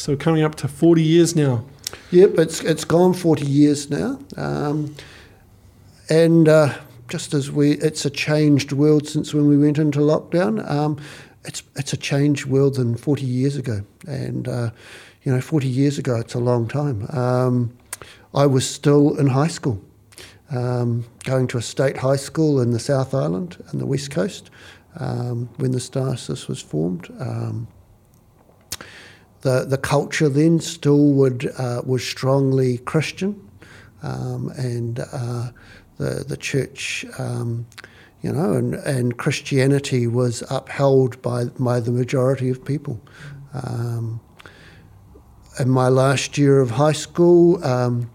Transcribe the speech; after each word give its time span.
So 0.00 0.16
coming 0.16 0.42
up 0.42 0.54
to 0.54 0.66
40 0.66 1.02
years 1.02 1.36
now. 1.36 1.62
Yep, 2.10 2.38
it's 2.38 2.62
it's 2.62 2.86
gone 2.86 3.12
40 3.12 3.44
years 3.44 3.90
now. 3.90 4.18
Um, 4.34 4.96
and 6.08 6.48
uh, 6.48 6.74
just 7.08 7.34
as 7.34 7.50
we, 7.50 7.72
it's 7.72 8.06
a 8.06 8.10
changed 8.10 8.72
world 8.72 9.06
since 9.06 9.34
when 9.34 9.46
we 9.46 9.58
went 9.58 9.76
into 9.76 9.98
lockdown. 9.98 10.66
Um, 10.70 10.98
it's 11.44 11.62
it's 11.76 11.92
a 11.92 11.98
changed 11.98 12.46
world 12.46 12.76
than 12.76 12.96
40 12.96 13.26
years 13.26 13.56
ago, 13.56 13.82
and 14.08 14.48
uh, 14.48 14.70
you 15.22 15.34
know, 15.34 15.40
40 15.42 15.68
years 15.68 15.98
ago, 15.98 16.16
it's 16.16 16.32
a 16.32 16.38
long 16.38 16.66
time. 16.66 17.06
Um, 17.10 17.76
I 18.34 18.46
was 18.46 18.66
still 18.66 19.18
in 19.18 19.26
high 19.26 19.48
school, 19.48 19.84
um, 20.50 21.04
going 21.24 21.46
to 21.48 21.58
a 21.58 21.62
state 21.62 21.98
high 21.98 22.16
school 22.16 22.62
in 22.62 22.70
the 22.70 22.80
South 22.80 23.12
Island 23.12 23.62
and 23.68 23.78
the 23.78 23.86
West 23.86 24.10
Coast 24.10 24.48
um, 24.98 25.50
when 25.58 25.72
the 25.72 25.88
diocese 25.92 26.48
was 26.48 26.62
formed. 26.62 27.10
The 29.42 29.64
the 29.64 29.78
culture 29.78 30.28
then 30.28 30.60
still 30.60 31.12
would 31.12 31.50
uh, 31.56 31.82
was 31.84 32.06
strongly 32.06 32.78
Christian, 32.78 33.40
um, 34.02 34.50
and 34.56 35.00
uh, 35.12 35.50
the 35.96 36.24
the 36.26 36.36
church, 36.36 37.06
um, 37.18 37.66
you 38.22 38.32
know, 38.32 38.52
and, 38.52 38.74
and 38.74 39.16
Christianity 39.16 40.06
was 40.06 40.42
upheld 40.50 41.20
by 41.22 41.44
by 41.58 41.80
the 41.80 41.90
majority 41.90 42.50
of 42.50 42.64
people. 42.64 43.00
Um, 43.54 44.20
in 45.58 45.68
my 45.68 45.88
last 45.88 46.38
year 46.38 46.60
of 46.60 46.70
high 46.70 46.92
school, 46.92 47.62
um, 47.64 48.10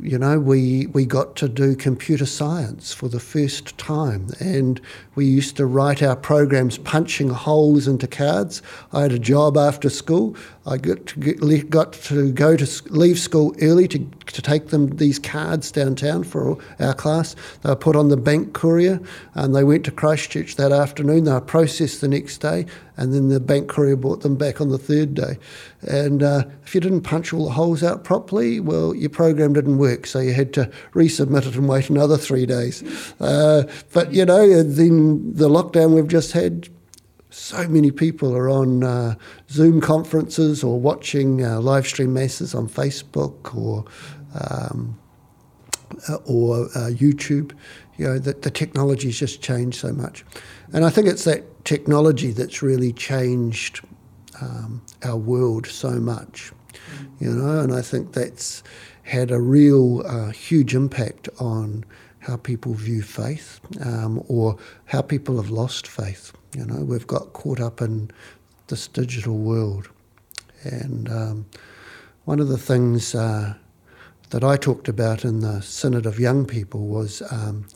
you 0.00 0.18
know, 0.18 0.40
we, 0.40 0.86
we 0.86 1.06
got 1.06 1.36
to 1.36 1.48
do 1.48 1.76
computer 1.76 2.26
science 2.26 2.92
for 2.92 3.08
the 3.08 3.20
first 3.20 3.78
time. 3.78 4.28
And 4.40 4.80
we 5.14 5.24
used 5.24 5.56
to 5.56 5.66
write 5.66 6.02
our 6.02 6.16
programs 6.16 6.78
punching 6.78 7.28
holes 7.28 7.86
into 7.86 8.08
cards. 8.08 8.60
I 8.92 9.02
had 9.02 9.12
a 9.12 9.18
job 9.18 9.56
after 9.56 9.88
school. 9.88 10.36
I 10.66 10.78
got 10.78 11.06
to, 11.06 11.20
get, 11.20 11.68
got 11.68 11.92
to 11.92 12.32
go 12.32 12.56
to 12.56 12.82
leave 12.88 13.18
school 13.18 13.54
early 13.60 13.86
to, 13.88 13.98
to 13.98 14.42
take 14.42 14.68
them 14.68 14.96
these 14.96 15.18
cards 15.18 15.70
downtown 15.70 16.24
for 16.24 16.56
our 16.80 16.94
class. 16.94 17.36
They 17.62 17.68
were 17.68 17.76
put 17.76 17.96
on 17.96 18.08
the 18.08 18.16
bank 18.16 18.54
courier 18.54 19.00
and 19.34 19.54
they 19.54 19.62
went 19.62 19.84
to 19.84 19.90
Christchurch 19.90 20.56
that 20.56 20.72
afternoon. 20.72 21.24
They 21.24 21.32
were 21.32 21.40
processed 21.42 22.00
the 22.00 22.08
next 22.08 22.38
day 22.38 22.64
and 22.96 23.12
then 23.12 23.28
the 23.28 23.40
bank 23.40 23.68
courier 23.68 23.96
brought 23.96 24.22
them 24.22 24.36
back 24.36 24.60
on 24.60 24.70
the 24.70 24.78
third 24.78 25.14
day. 25.14 25.38
And 25.82 26.22
uh, 26.22 26.44
if 26.64 26.74
you 26.74 26.80
didn't 26.80 27.02
punch 27.02 27.32
all 27.32 27.44
the 27.44 27.52
holes 27.52 27.82
out 27.82 28.04
properly, 28.04 28.60
well, 28.60 28.94
your 28.94 29.10
program 29.10 29.52
didn't 29.52 29.78
work, 29.78 30.06
so 30.06 30.20
you 30.20 30.32
had 30.32 30.52
to 30.54 30.70
resubmit 30.92 31.46
it 31.46 31.56
and 31.56 31.68
wait 31.68 31.90
another 31.90 32.16
three 32.16 32.46
days. 32.46 32.82
Uh, 33.20 33.70
but 33.92 34.12
you 34.12 34.24
know, 34.24 34.62
then 34.62 35.34
the 35.34 35.48
lockdown 35.48 35.94
we've 35.94 36.08
just 36.08 36.32
had, 36.32 36.68
so 37.34 37.66
many 37.66 37.90
people 37.90 38.36
are 38.36 38.48
on 38.48 38.84
uh, 38.84 39.16
Zoom 39.50 39.80
conferences 39.80 40.62
or 40.62 40.78
watching 40.78 41.44
uh, 41.44 41.60
live 41.60 41.86
stream 41.86 42.12
masses 42.12 42.54
on 42.54 42.68
Facebook 42.68 43.56
or 43.56 43.84
um, 44.40 44.98
uh, 46.08 46.14
or 46.26 46.66
uh, 46.76 46.90
YouTube. 46.90 47.52
You 47.96 48.06
know, 48.06 48.18
the, 48.18 48.34
the 48.34 48.50
technology's 48.50 49.18
just 49.18 49.42
changed 49.42 49.78
so 49.78 49.92
much. 49.92 50.24
And 50.72 50.84
I 50.84 50.90
think 50.90 51.08
it's 51.08 51.24
that 51.24 51.64
technology 51.64 52.30
that's 52.30 52.62
really 52.62 52.92
changed 52.92 53.80
um, 54.40 54.82
our 55.02 55.16
world 55.16 55.66
so 55.66 55.90
much, 55.90 56.52
you 57.18 57.30
know, 57.30 57.60
and 57.60 57.72
I 57.72 57.82
think 57.82 58.12
that's 58.12 58.62
had 59.02 59.30
a 59.30 59.40
real 59.40 60.02
uh, 60.06 60.30
huge 60.30 60.74
impact 60.74 61.28
on 61.38 61.84
how 62.20 62.36
people 62.36 62.74
view 62.74 63.02
faith 63.02 63.60
um, 63.84 64.22
or 64.28 64.56
how 64.86 65.02
people 65.02 65.36
have 65.36 65.50
lost 65.50 65.86
faith. 65.86 66.32
You 66.54 66.64
know, 66.64 66.84
we've 66.84 67.06
got 67.06 67.32
caught 67.32 67.60
up 67.60 67.80
in 67.80 68.10
this 68.68 68.86
digital 68.88 69.36
world. 69.36 69.88
And 70.62 71.10
um, 71.10 71.46
one 72.24 72.40
of 72.40 72.48
the 72.48 72.58
things 72.58 73.14
uh, 73.14 73.54
that 74.30 74.44
I 74.44 74.56
talked 74.56 74.88
about 74.88 75.24
in 75.24 75.40
the 75.40 75.60
Synod 75.60 76.06
of 76.06 76.18
Young 76.18 76.46
People 76.46 76.86
was 76.86 77.22
um, 77.30 77.66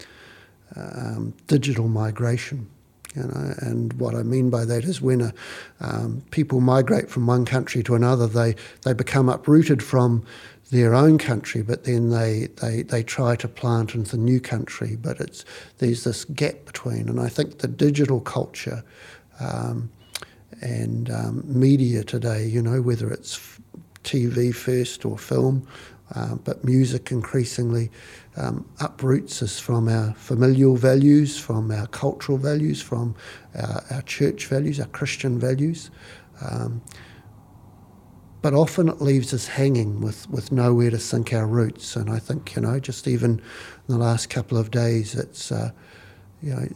um, 0.76 1.34
digital 1.46 1.88
migration. 1.88 2.68
You 3.14 3.22
know, 3.22 3.54
and 3.60 3.92
what 3.94 4.14
I 4.14 4.22
mean 4.22 4.50
by 4.50 4.64
that 4.66 4.84
is 4.84 5.00
when 5.00 5.20
a, 5.22 5.34
um, 5.80 6.22
people 6.30 6.60
migrate 6.60 7.10
from 7.10 7.26
one 7.26 7.44
country 7.44 7.82
to 7.84 7.94
another, 7.94 8.26
they, 8.26 8.54
they 8.82 8.92
become 8.92 9.28
uprooted 9.28 9.82
from 9.82 10.24
their 10.70 10.94
own 10.94 11.16
country, 11.16 11.62
but 11.62 11.84
then 11.84 12.10
they, 12.10 12.48
they, 12.60 12.82
they 12.82 13.02
try 13.02 13.34
to 13.36 13.48
plant 13.48 13.94
into 13.94 14.12
the 14.12 14.18
new 14.18 14.40
country. 14.40 14.96
But 14.96 15.20
it's 15.20 15.44
there's 15.78 16.04
this 16.04 16.24
gap 16.26 16.66
between, 16.66 17.08
and 17.08 17.18
I 17.18 17.28
think 17.28 17.58
the 17.58 17.68
digital 17.68 18.20
culture 18.20 18.84
um, 19.40 19.90
and 20.60 21.10
um, 21.10 21.42
media 21.46 22.04
today, 22.04 22.46
you 22.46 22.60
know, 22.60 22.82
whether 22.82 23.10
it's 23.10 23.58
TV 24.04 24.54
first 24.54 25.04
or 25.04 25.16
film, 25.16 25.66
uh, 26.14 26.36
but 26.36 26.64
music 26.64 27.10
increasingly 27.10 27.90
um, 28.36 28.68
uproots 28.80 29.42
us 29.42 29.58
from 29.58 29.88
our 29.88 30.14
familial 30.14 30.76
values, 30.76 31.38
from 31.38 31.70
our 31.70 31.86
cultural 31.88 32.38
values, 32.38 32.80
from 32.80 33.14
our, 33.54 33.84
our 33.90 34.02
church 34.02 34.46
values, 34.46 34.80
our 34.80 34.86
Christian 34.86 35.38
values. 35.38 35.90
Um, 36.40 36.82
but 38.40 38.54
often 38.54 38.88
it 38.88 39.00
leaves 39.00 39.34
us 39.34 39.48
hanging 39.48 40.00
with, 40.00 40.30
with 40.30 40.52
nowhere 40.52 40.90
to 40.90 40.98
sink 40.98 41.32
our 41.32 41.46
roots. 41.46 41.96
And 41.96 42.08
I 42.08 42.18
think, 42.18 42.54
you 42.54 42.62
know, 42.62 42.78
just 42.78 43.08
even 43.08 43.32
in 43.32 43.40
the 43.88 43.98
last 43.98 44.30
couple 44.30 44.56
of 44.56 44.70
days, 44.70 45.14
it's, 45.14 45.50
uh, 45.50 45.72
you 46.40 46.54
know, 46.54 46.68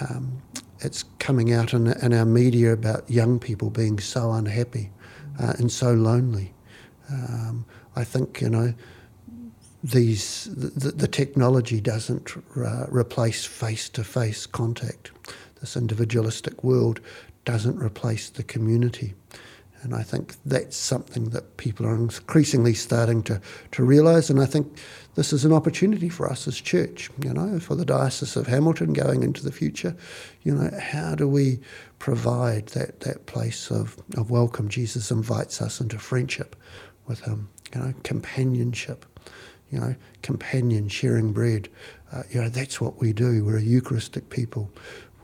um, 0.00 0.40
it's 0.80 1.02
coming 1.18 1.52
out 1.52 1.74
in, 1.74 1.88
in, 1.88 2.14
our 2.14 2.24
media 2.24 2.72
about 2.72 3.10
young 3.10 3.40
people 3.40 3.68
being 3.68 3.98
so 3.98 4.30
unhappy 4.30 4.90
uh, 5.40 5.54
and 5.58 5.72
so 5.72 5.92
lonely. 5.92 6.54
Um, 7.10 7.66
I 7.98 8.04
think, 8.04 8.40
you 8.40 8.50
know, 8.50 8.74
these 9.82 10.48
the, 10.54 10.90
the 10.90 11.08
technology 11.08 11.80
doesn't 11.80 12.26
uh, 12.56 12.86
replace 12.88 13.44
face-to-face 13.44 14.46
contact. 14.46 15.10
This 15.60 15.76
individualistic 15.76 16.62
world 16.62 17.00
doesn't 17.44 17.78
replace 17.82 18.30
the 18.30 18.44
community. 18.44 19.14
And 19.82 19.94
I 19.94 20.02
think 20.02 20.34
that's 20.44 20.76
something 20.76 21.30
that 21.30 21.56
people 21.56 21.86
are 21.86 21.94
increasingly 21.94 22.74
starting 22.74 23.22
to, 23.24 23.40
to 23.72 23.84
realise. 23.84 24.30
And 24.30 24.40
I 24.40 24.46
think 24.46 24.66
this 25.14 25.32
is 25.32 25.44
an 25.44 25.52
opportunity 25.52 26.08
for 26.08 26.30
us 26.30 26.48
as 26.48 26.60
church, 26.60 27.10
you 27.24 27.32
know, 27.32 27.60
for 27.60 27.76
the 27.76 27.84
Diocese 27.84 28.36
of 28.36 28.46
Hamilton 28.48 28.92
going 28.92 29.22
into 29.22 29.42
the 29.44 29.52
future. 29.52 29.96
You 30.42 30.54
know, 30.54 30.70
how 30.80 31.14
do 31.14 31.28
we 31.28 31.60
provide 31.98 32.66
that, 32.68 33.00
that 33.00 33.26
place 33.26 33.70
of, 33.70 33.96
of 34.16 34.30
welcome? 34.30 34.68
Jesus 34.68 35.10
invites 35.10 35.62
us 35.62 35.80
into 35.80 35.98
friendship 35.98 36.56
with 37.06 37.20
Him, 37.20 37.48
you 37.74 37.80
know, 37.80 37.94
companionship, 38.02 39.04
you 39.70 39.78
know, 39.78 39.94
companion, 40.22 40.88
sharing 40.88 41.32
bread. 41.32 41.68
Uh, 42.12 42.22
you 42.30 42.40
know, 42.40 42.48
that's 42.48 42.80
what 42.80 43.00
we 43.00 43.12
do. 43.12 43.44
We're 43.44 43.58
a 43.58 43.62
Eucharistic 43.62 44.30
people. 44.30 44.70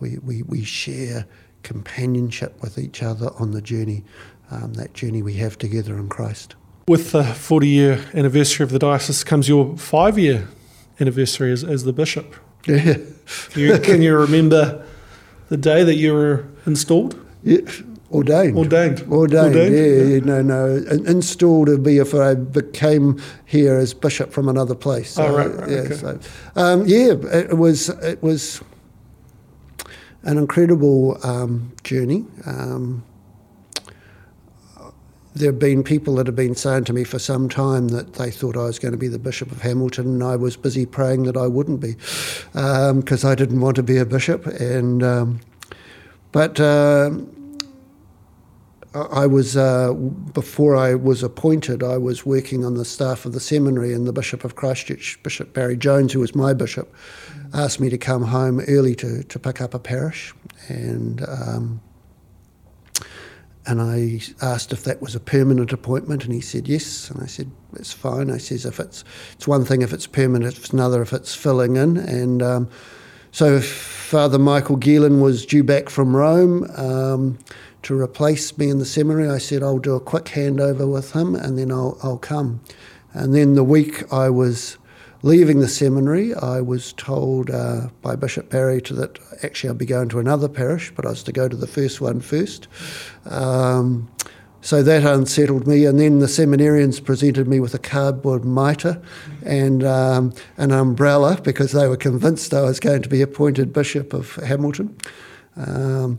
We, 0.01 0.19
we, 0.19 0.43
we 0.43 0.65
share 0.65 1.27
companionship 1.63 2.61
with 2.61 2.79
each 2.79 3.03
other 3.03 3.31
on 3.39 3.53
the 3.53 3.63
journey, 3.63 4.05
um, 4.51 4.75
that 4.75 4.93
journey 4.93 5.23
we 5.23 5.35
have 5.35 5.57
together 5.59 5.97
in 5.97 6.09
Christ. 6.09 6.55
With 6.87 7.13
the 7.13 7.25
40 7.25 7.69
year 7.69 8.05
anniversary 8.13 8.65
of 8.65 8.71
the 8.71 8.79
diocese 8.79 9.25
comes 9.25 9.49
your 9.49 9.77
five 9.79 10.19
year 10.19 10.49
anniversary 11.01 11.51
as, 11.51 11.65
as 11.65 11.85
the 11.85 11.93
bishop. 11.93 12.35
Yeah. 12.67 12.95
can, 13.51 13.63
you, 13.63 13.79
can 13.79 14.03
you 14.03 14.17
remember 14.17 14.87
the 15.49 15.57
day 15.57 15.85
that 15.85 15.97
you 15.97 16.13
were 16.13 16.47
installed? 16.67 17.19
Yeah. 17.43 17.61
Ordained. 18.15 18.57
Ordained. 18.57 19.01
Ordained. 19.11 19.57
Ordained. 19.57 19.75
Yeah, 19.75 20.15
yeah, 20.15 20.21
no, 20.21 20.41
no. 20.41 20.77
Installed 21.05 21.69
would 21.69 21.83
be 21.83 21.99
if 21.99 22.15
I 22.15 22.35
became 22.35 23.21
here 23.45 23.75
as 23.75 23.93
bishop 23.93 24.33
from 24.33 24.49
another 24.49 24.77
place. 24.77 25.11
So, 25.11 25.27
oh, 25.27 25.37
right, 25.37 25.53
right. 25.53 25.69
Yeah, 25.69 25.77
okay. 25.79 25.95
so, 25.95 26.21
um, 26.55 26.85
yeah, 26.87 27.15
it 27.33 27.59
was 27.59 27.89
it 27.89 28.23
was 28.23 28.63
an 30.23 30.39
incredible 30.39 31.19
um, 31.27 31.73
journey. 31.83 32.25
Um, 32.47 33.05
there 35.35 35.51
have 35.51 35.59
been 35.59 35.83
people 35.83 36.15
that 36.15 36.29
have 36.29 36.37
been 36.37 36.55
saying 36.55 36.85
to 36.85 36.93
me 36.93 37.03
for 37.03 37.19
some 37.19 37.49
time 37.49 37.89
that 37.89 38.13
they 38.13 38.31
thought 38.31 38.57
I 38.57 38.67
was 38.67 38.79
going 38.79 38.93
to 38.93 38.99
be 38.99 39.09
the 39.09 39.19
Bishop 39.19 39.51
of 39.51 39.63
Hamilton, 39.63 40.07
and 40.07 40.23
I 40.23 40.37
was 40.37 40.57
busy 40.57 40.87
praying 40.87 41.25
that 41.25 41.37
I 41.37 41.49
wouldn't 41.49 41.81
be, 41.81 41.95
because 42.53 43.25
um, 43.25 43.31
I 43.31 43.35
didn't 43.35 43.61
want 43.61 43.75
to 43.75 43.83
be 43.83 43.99
a 43.99 44.07
bishop. 44.07 44.47
And 44.47 45.03
um, 45.03 45.41
but 46.31 46.61
uh, 46.61 47.11
I 48.95 49.27
was 49.27 49.57
uh, 49.57 49.93
before 49.93 50.77
I 50.77 50.95
was 50.95 51.23
appointed. 51.23 51.83
I 51.83 51.97
was 51.99 52.25
working 52.25 52.65
on 52.65 52.75
the 52.75 52.85
staff 52.85 53.27
of 53.27 53.33
the 53.33 53.41
seminary, 53.41 53.93
and 53.93 54.07
the 54.07 54.13
Bishop 54.13 54.45
of 54.45 54.55
Christchurch, 54.55 55.21
Bishop 55.23 55.53
Barry 55.53 55.77
Jones, 55.77 56.13
who 56.13 56.21
was 56.21 56.35
my 56.35 56.55
bishop, 56.55 56.95
asked 57.53 57.81
me 57.81 57.91
to 57.91 57.99
come 57.99 58.23
home 58.23 58.61
early 58.69 58.95
to 58.97 59.25
to 59.25 59.39
pick 59.39 59.61
up 59.61 59.75
a 59.75 59.81
parish, 59.81 60.33
and 60.69 61.27
um, 61.29 61.81
and 63.67 63.83
I 63.83 64.21
asked 64.41 64.73
if 64.73 64.85
that 64.85 65.03
was 65.03 65.17
a 65.17 65.21
permanent 65.21 65.73
appointment, 65.73 66.25
and 66.25 66.33
he 66.33 66.41
said 66.41 66.69
yes, 66.69 67.11
and 67.11 67.21
I 67.21 67.27
said 67.27 67.51
it's 67.75 67.93
fine. 67.93 68.31
I 68.31 68.39
says 68.39 68.65
if 68.65 68.79
it's 68.79 69.03
it's 69.33 69.49
one 69.49 69.65
thing 69.65 69.83
if 69.83 69.93
it's 69.93 70.07
permanent, 70.07 70.57
it's 70.57 70.71
another 70.71 71.03
if 71.03 71.13
it's 71.13 71.35
filling 71.35 71.75
in, 71.77 71.97
and 71.97 72.43
um, 72.43 72.71
so 73.33 73.61
Father 73.61 74.39
Michael 74.39 74.79
Gielen 74.79 75.21
was 75.21 75.45
due 75.45 75.65
back 75.65 75.91
from 75.91 76.15
Rome 76.15 76.71
um, 76.77 77.39
to 77.85 77.99
replace 77.99 78.57
me 78.59 78.69
in 78.69 78.79
the 78.79 78.85
seminary. 78.85 79.29
I 79.29 79.39
said 79.39 79.63
I'll 79.63 79.79
do 79.79 79.95
a 79.95 80.01
quick 80.01 80.25
handover 80.25 80.91
with 80.91 81.13
him 81.13 81.35
and 81.35 81.59
then 81.59 81.71
I'll, 81.71 81.99
I'll 82.03 82.19
come. 82.19 82.61
And 83.13 83.35
then 83.35 83.55
the 83.55 83.65
week 83.65 84.13
I 84.13 84.29
was 84.31 84.77
leaving 85.23 85.61
the 85.61 85.69
seminary, 85.69 86.35
I 86.35 86.61
was 86.61 86.93
told 86.93 87.51
uh, 87.51 87.89
by 88.03 88.15
Bishop 88.15 88.51
Barry 88.51 88.83
to, 88.83 88.95
that 88.95 89.19
actually 89.43 89.71
I'd 89.71 89.79
be 89.79 89.87
going 89.87 90.11
to 90.11 90.19
another 90.19 90.49
parish, 90.49 90.93
but 90.95 91.07
I 91.07 91.11
was 91.11 91.23
to 91.23 91.33
go 91.33 91.49
to 91.49 91.57
the 91.57 91.67
first 91.67 92.01
one 92.01 92.21
first. 92.21 92.69
Um, 93.25 94.11
so 94.61 94.83
that 94.83 95.03
unsettled 95.03 95.67
me, 95.67 95.85
and 95.85 96.01
then 96.01 96.19
the 96.19 96.27
seminarians 96.27 97.03
presented 97.03 97.47
me 97.49 97.61
with 97.61 97.75
a 97.75 97.79
cardboard 97.79 98.45
mitre 98.45 99.01
and 99.45 99.85
um, 99.85 100.33
an 100.57 100.73
umbrella 100.73 101.39
because 101.43 101.73
they 101.73 101.87
were 101.87 101.97
convinced 101.97 102.53
I 102.53 102.63
was 102.63 102.81
going 102.81 103.03
to 103.03 103.09
be 103.09 103.23
appointed 103.23 103.73
Bishop 103.73 104.13
of 104.13 104.37
Hamilton. 104.37 104.97
Um, 105.57 106.19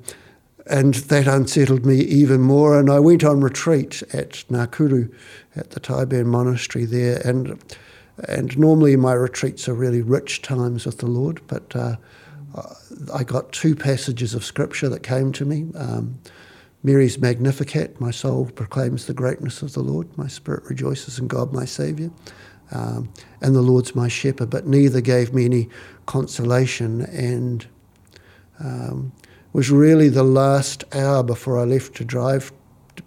and 0.67 0.95
that 0.95 1.27
unsettled 1.27 1.85
me 1.85 1.97
even 1.99 2.41
more. 2.41 2.79
And 2.79 2.89
I 2.89 2.99
went 2.99 3.23
on 3.23 3.41
retreat 3.41 4.01
at 4.13 4.43
Ngakuru 4.49 5.13
at 5.55 5.71
the 5.71 5.79
Tyburn 5.79 6.25
Monastery 6.25 6.85
there, 6.85 7.21
and 7.25 7.61
and 8.27 8.57
normally 8.57 8.95
my 8.95 9.13
retreats 9.13 9.67
are 9.67 9.73
really 9.73 10.01
rich 10.01 10.41
times 10.41 10.85
with 10.85 10.99
the 10.99 11.07
Lord, 11.07 11.41
but 11.47 11.75
uh, 11.75 11.97
I 13.13 13.23
got 13.23 13.51
two 13.51 13.75
passages 13.75 14.33
of 14.33 14.45
scripture 14.45 14.87
that 14.89 15.03
came 15.03 15.31
to 15.33 15.45
me. 15.45 15.67
Um, 15.75 16.19
Mary's 16.81 17.19
Magnificat, 17.19 17.99
my 17.99 18.11
soul 18.11 18.45
proclaims 18.55 19.07
the 19.07 19.13
greatness 19.13 19.61
of 19.61 19.73
the 19.73 19.81
Lord, 19.81 20.17
my 20.17 20.27
spirit 20.27 20.63
rejoices 20.69 21.19
in 21.19 21.27
God 21.27 21.51
my 21.51 21.65
Saviour. 21.65 22.11
Um, 22.71 23.11
and 23.41 23.55
the 23.55 23.61
Lord's 23.61 23.95
my 23.95 24.07
shepherd, 24.07 24.49
but 24.49 24.65
neither 24.65 25.01
gave 25.01 25.33
me 25.33 25.45
any 25.45 25.69
consolation. 26.05 27.01
And 27.01 27.65
um, 28.59 29.11
was 29.55 29.71
really 29.71 30.09
the 30.09 30.21
last 30.21 30.83
hour 30.93 31.23
before 31.23 31.57
I 31.57 31.63
left 31.63 31.95
to 31.95 32.03
drive 32.03 32.51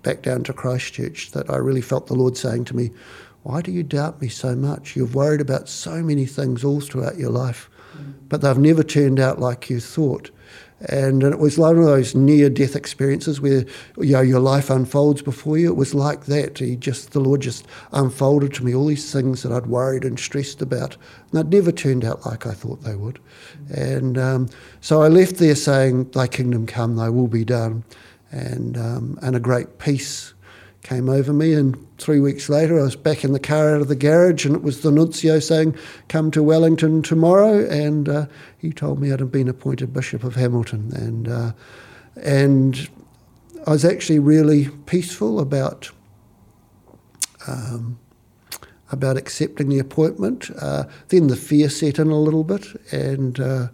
back 0.02 0.22
down 0.22 0.44
to 0.44 0.54
Christchurch 0.54 1.32
that 1.32 1.50
I 1.50 1.56
really 1.56 1.82
felt 1.82 2.06
the 2.06 2.14
Lord 2.14 2.38
saying 2.38 2.64
to 2.66 2.76
me, 2.76 2.90
why 3.42 3.60
do 3.60 3.70
you 3.70 3.82
doubt 3.82 4.22
me 4.22 4.28
so 4.28 4.56
much? 4.56 4.96
You've 4.96 5.14
worried 5.14 5.42
about 5.42 5.68
so 5.68 6.02
many 6.02 6.24
things 6.24 6.64
all 6.64 6.80
throughout 6.80 7.18
your 7.18 7.28
life, 7.28 7.68
but 8.30 8.40
they've 8.40 8.56
never 8.56 8.82
turned 8.82 9.20
out 9.20 9.38
like 9.38 9.68
you 9.68 9.78
thought. 9.78 10.30
And, 10.80 11.24
it 11.24 11.38
was 11.38 11.58
one 11.58 11.76
of 11.76 11.84
those 11.84 12.14
near 12.14 12.48
death 12.48 12.76
experiences 12.76 13.40
where 13.40 13.64
you 13.98 14.12
know, 14.12 14.20
your 14.20 14.40
life 14.40 14.70
unfolds 14.70 15.22
before 15.22 15.58
you. 15.58 15.68
It 15.68 15.76
was 15.76 15.94
like 15.94 16.26
that. 16.26 16.58
He 16.58 16.76
just 16.76 17.12
the 17.12 17.20
Lord 17.20 17.40
just 17.40 17.66
unfolded 17.92 18.54
to 18.54 18.64
me 18.64 18.74
all 18.74 18.86
these 18.86 19.12
things 19.12 19.42
that 19.42 19.52
I'd 19.52 19.66
worried 19.66 20.04
and 20.04 20.18
stressed 20.18 20.62
about. 20.62 20.96
And 21.32 21.32
they'd 21.32 21.56
never 21.56 21.72
turned 21.72 22.04
out 22.04 22.24
like 22.24 22.46
I 22.46 22.52
thought 22.52 22.82
they 22.82 22.94
would. 22.94 23.18
And 23.74 24.16
um, 24.16 24.48
so 24.80 25.02
I 25.02 25.08
left 25.08 25.36
there 25.36 25.56
saying, 25.56 26.10
Thy 26.10 26.28
kingdom 26.28 26.66
come, 26.66 26.96
thy 26.96 27.08
will 27.08 27.28
be 27.28 27.44
done. 27.44 27.84
And, 28.30 28.76
um, 28.76 29.18
and 29.22 29.34
a 29.34 29.40
great 29.40 29.78
peace 29.78 30.34
came 30.88 31.08
over 31.10 31.32
me. 31.32 31.52
And 31.52 31.76
three 31.98 32.18
weeks 32.18 32.48
later, 32.48 32.80
I 32.80 32.82
was 32.82 32.96
back 32.96 33.22
in 33.22 33.32
the 33.32 33.40
car 33.40 33.74
out 33.74 33.82
of 33.82 33.88
the 33.88 33.96
garage, 33.96 34.46
and 34.46 34.54
it 34.54 34.62
was 34.62 34.80
the 34.80 34.90
nuncio 34.90 35.38
saying, 35.38 35.76
Come 36.08 36.30
to 36.30 36.42
Wellington 36.42 37.02
tomorrow. 37.02 37.68
And 37.68 38.08
uh, 38.08 38.26
he 38.56 38.72
told 38.72 38.98
me 38.98 39.12
I'd 39.12 39.20
have 39.20 39.30
been 39.30 39.48
appointed 39.48 39.92
Bishop 39.92 40.24
of 40.24 40.34
Hamilton. 40.34 40.90
And, 40.94 41.28
uh, 41.28 41.52
and 42.22 42.88
I 43.66 43.70
was 43.70 43.84
actually 43.84 44.18
really 44.18 44.68
peaceful 44.86 45.40
about. 45.40 45.90
Um, 47.46 47.98
about 48.90 49.18
accepting 49.18 49.68
the 49.68 49.78
appointment. 49.78 50.50
Uh, 50.58 50.84
then 51.08 51.26
the 51.26 51.36
fear 51.36 51.68
set 51.68 51.98
in 51.98 52.08
a 52.08 52.18
little 52.18 52.42
bit, 52.42 52.64
and 52.90 53.38
uh, 53.38 53.68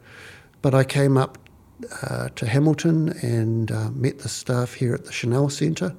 but 0.60 0.75
I 0.75 0.82
came 0.82 1.17
up 1.17 1.38
uh, 2.02 2.31
to 2.31 2.46
Hamilton 2.46 3.10
and 3.22 3.70
uh, 3.70 3.90
met 3.90 4.19
the 4.19 4.28
staff 4.28 4.75
here 4.75 4.93
at 4.93 5.05
the 5.05 5.12
Chanel 5.12 5.49
Centre 5.50 5.94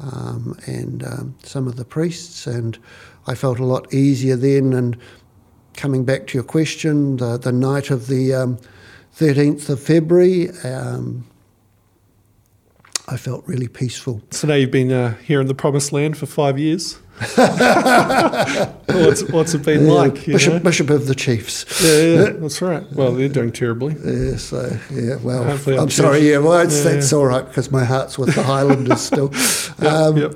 um, 0.00 0.58
and 0.66 1.04
um, 1.04 1.34
some 1.42 1.66
of 1.66 1.76
the 1.76 1.84
priests, 1.84 2.46
and 2.46 2.78
I 3.26 3.34
felt 3.34 3.58
a 3.58 3.64
lot 3.64 3.92
easier 3.92 4.36
then. 4.36 4.72
And 4.72 4.96
coming 5.74 6.04
back 6.04 6.26
to 6.28 6.38
your 6.38 6.44
question, 6.44 7.16
the, 7.16 7.36
the 7.38 7.52
night 7.52 7.90
of 7.90 8.06
the 8.06 8.34
um, 8.34 8.58
13th 9.16 9.68
of 9.68 9.80
February, 9.80 10.50
um, 10.64 11.26
I 13.08 13.16
felt 13.16 13.44
really 13.46 13.68
peaceful. 13.68 14.20
So 14.30 14.48
now 14.48 14.54
you've 14.54 14.70
been 14.70 14.92
uh, 14.92 15.14
here 15.18 15.40
in 15.40 15.46
the 15.46 15.54
Promised 15.54 15.92
Land 15.92 16.18
for 16.18 16.26
five 16.26 16.58
years. 16.58 16.98
what's, 18.86 19.22
what's 19.30 19.54
it 19.54 19.64
been 19.64 19.86
yeah, 19.86 19.92
like? 19.92 20.26
Bishop, 20.26 20.62
Bishop 20.62 20.90
of 20.90 21.06
the 21.06 21.14
Chiefs. 21.14 21.64
Yeah, 21.82 22.02
yeah, 22.02 22.30
that's 22.36 22.60
right. 22.60 22.84
Well, 22.92 23.12
they're 23.12 23.30
doing 23.30 23.52
terribly. 23.52 23.94
Yeah, 24.04 24.36
so 24.36 24.78
yeah. 24.92 25.16
Well, 25.22 25.44
Hopefully 25.44 25.76
I'm, 25.76 25.84
I'm 25.84 25.90
sorry. 25.90 26.30
Yeah, 26.30 26.38
well, 26.38 26.60
it's, 26.60 26.84
yeah, 26.84 26.92
that's 26.92 27.14
all 27.14 27.24
right 27.24 27.46
because 27.46 27.70
my 27.70 27.84
heart's 27.84 28.18
with 28.18 28.34
the 28.34 28.42
Highlanders 28.42 29.00
still. 29.00 29.30
yep, 29.82 29.92
um, 29.92 30.16
yep. 30.18 30.34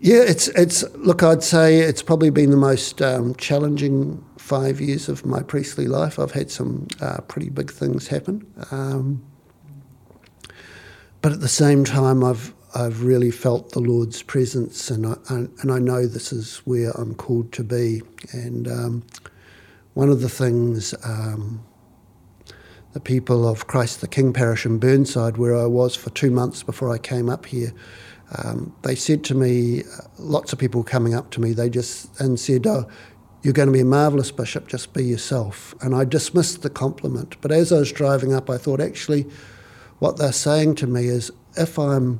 Yeah, 0.00 0.22
it's 0.22 0.48
it's. 0.48 0.84
Look, 0.94 1.22
I'd 1.22 1.42
say 1.42 1.80
it's 1.80 2.02
probably 2.02 2.30
been 2.30 2.50
the 2.50 2.56
most 2.56 3.02
um, 3.02 3.34
challenging 3.34 4.24
five 4.38 4.80
years 4.80 5.10
of 5.10 5.26
my 5.26 5.42
priestly 5.42 5.86
life. 5.86 6.18
I've 6.18 6.32
had 6.32 6.50
some 6.50 6.88
uh, 7.02 7.20
pretty 7.28 7.50
big 7.50 7.70
things 7.70 8.08
happen, 8.08 8.50
um, 8.70 9.22
but 11.20 11.32
at 11.32 11.40
the 11.40 11.48
same 11.48 11.84
time, 11.84 12.24
I've 12.24 12.54
I've 12.74 13.04
really 13.04 13.30
felt 13.30 13.70
the 13.70 13.80
Lord's 13.80 14.22
presence, 14.22 14.90
and 14.90 15.06
I, 15.06 15.16
and 15.28 15.70
I 15.70 15.78
know 15.78 16.06
this 16.06 16.32
is 16.32 16.58
where 16.64 16.90
I'm 16.90 17.14
called 17.14 17.52
to 17.52 17.62
be. 17.62 18.02
And 18.32 18.66
um, 18.66 19.06
one 19.94 20.08
of 20.08 20.20
the 20.20 20.28
things 20.28 20.92
um, 21.04 21.64
the 22.92 23.00
people 23.00 23.46
of 23.46 23.68
Christ 23.68 24.00
the 24.00 24.08
King 24.08 24.32
Parish 24.32 24.66
in 24.66 24.78
Burnside, 24.78 25.36
where 25.36 25.56
I 25.56 25.66
was 25.66 25.94
for 25.94 26.10
two 26.10 26.30
months 26.30 26.64
before 26.64 26.90
I 26.90 26.98
came 26.98 27.28
up 27.28 27.46
here, 27.46 27.72
um, 28.38 28.74
they 28.82 28.96
said 28.96 29.22
to 29.24 29.34
me, 29.34 29.82
uh, 29.82 30.08
lots 30.18 30.52
of 30.52 30.58
people 30.58 30.82
coming 30.82 31.14
up 31.14 31.30
to 31.32 31.40
me, 31.40 31.52
they 31.52 31.70
just 31.70 32.20
and 32.20 32.40
said, 32.40 32.66
"Oh, 32.66 32.88
you're 33.42 33.52
going 33.52 33.68
to 33.68 33.72
be 33.72 33.80
a 33.80 33.84
marvellous 33.84 34.32
bishop. 34.32 34.66
Just 34.66 34.92
be 34.92 35.04
yourself." 35.04 35.76
And 35.80 35.94
I 35.94 36.04
dismissed 36.04 36.62
the 36.62 36.70
compliment, 36.70 37.36
but 37.40 37.52
as 37.52 37.70
I 37.70 37.78
was 37.78 37.92
driving 37.92 38.32
up, 38.32 38.50
I 38.50 38.58
thought 38.58 38.80
actually, 38.80 39.26
what 40.00 40.16
they're 40.16 40.32
saying 40.32 40.74
to 40.76 40.88
me 40.88 41.06
is, 41.06 41.30
if 41.56 41.78
I'm 41.78 42.18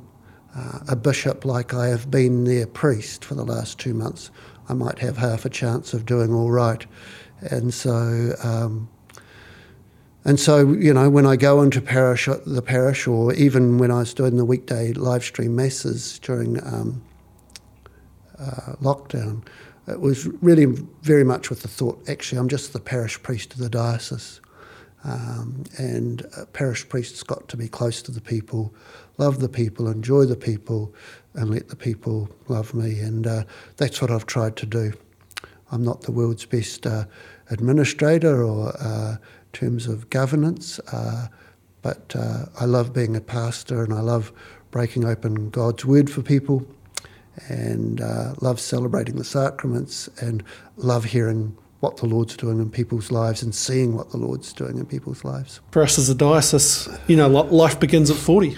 uh, 0.55 0.79
a 0.87 0.95
bishop 0.95 1.45
like 1.45 1.73
I 1.73 1.87
have 1.87 2.09
been 2.09 2.45
their 2.45 2.65
priest 2.65 3.25
for 3.25 3.35
the 3.35 3.43
last 3.43 3.77
two 3.79 3.93
months, 3.93 4.31
I 4.67 4.73
might 4.73 4.99
have 4.99 5.17
half 5.17 5.45
a 5.45 5.49
chance 5.49 5.93
of 5.93 6.05
doing 6.05 6.33
all 6.33 6.49
right. 6.49 6.85
And 7.41 7.73
so, 7.73 8.35
um, 8.41 8.89
and 10.23 10.39
so, 10.39 10.71
you 10.71 10.93
know, 10.93 11.09
when 11.09 11.25
I 11.25 11.35
go 11.35 11.61
into 11.61 11.81
parish, 11.81 12.27
the 12.45 12.61
parish, 12.61 13.05
or 13.05 13.33
even 13.33 13.77
when 13.77 13.91
I 13.91 13.99
was 13.99 14.13
doing 14.13 14.37
the 14.37 14.45
weekday 14.45 14.93
live 14.93 15.23
stream 15.23 15.55
masses 15.55 16.17
during 16.19 16.65
um, 16.65 17.03
uh, 18.39 18.73
lockdown, 18.81 19.45
it 19.87 19.99
was 19.99 20.25
really 20.41 20.65
very 21.03 21.23
much 21.23 21.51
with 21.51 21.61
the 21.61 21.67
thought, 21.67 22.01
actually, 22.09 22.39
I'm 22.39 22.49
just 22.49 22.73
the 22.73 22.79
parish 22.79 23.21
priest 23.21 23.53
of 23.53 23.59
the 23.59 23.69
diocese. 23.69 24.41
Um, 25.05 25.65
and 25.77 26.25
parish 26.53 26.89
priests 26.89 27.21
got 27.21 27.47
to 27.49 27.57
be 27.57 27.67
close 27.67 28.01
to 28.01 28.11
the 28.11 28.21
people, 28.21 28.73
love 29.17 29.39
the 29.39 29.49
people, 29.49 29.87
enjoy 29.87 30.25
the 30.25 30.35
people, 30.35 30.93
and 31.35 31.51
let 31.51 31.69
the 31.69 31.75
people 31.75 32.29
love 32.47 32.73
me. 32.73 32.99
And 32.99 33.27
uh, 33.27 33.43
that's 33.77 34.01
what 34.01 34.09
I've 34.09 34.25
tried 34.25 34.55
to 34.57 34.65
do. 34.65 34.93
I'm 35.71 35.83
not 35.83 36.01
the 36.01 36.11
world's 36.11 36.45
best 36.45 36.87
uh, 36.87 37.05
administrator 37.49 38.43
or 38.43 38.75
uh, 38.79 39.17
terms 39.53 39.87
of 39.87 40.09
governance, 40.09 40.79
uh, 40.91 41.27
but 41.81 42.15
uh, 42.17 42.45
I 42.59 42.65
love 42.65 42.93
being 42.93 43.15
a 43.15 43.21
pastor 43.21 43.83
and 43.83 43.93
I 43.93 44.01
love 44.01 44.31
breaking 44.71 45.05
open 45.05 45.49
God's 45.51 45.85
word 45.85 46.09
for 46.09 46.21
people 46.21 46.65
and 47.47 48.01
uh, 48.01 48.33
love 48.41 48.59
celebrating 48.59 49.17
the 49.17 49.23
sacraments 49.23 50.09
and 50.19 50.43
love 50.77 51.05
hearing 51.05 51.55
what 51.85 51.97
the 51.97 52.07
Lord's 52.07 52.35
doing 52.35 52.59
in 52.59 52.71
people's 52.71 53.11
lives 53.11 53.43
and 53.43 53.53
seeing 53.53 53.95
what 53.95 54.09
the 54.09 54.17
Lord's 54.17 54.51
doing 54.53 54.79
in 54.79 54.85
people's 54.87 55.23
lives. 55.23 55.61
For 55.69 55.83
us 55.83 55.99
as 55.99 56.09
a 56.09 56.15
diocese, 56.15 56.89
you 57.05 57.15
know, 57.15 57.27
life 57.27 57.79
begins 57.79 58.09
at 58.09 58.17
40. 58.17 58.57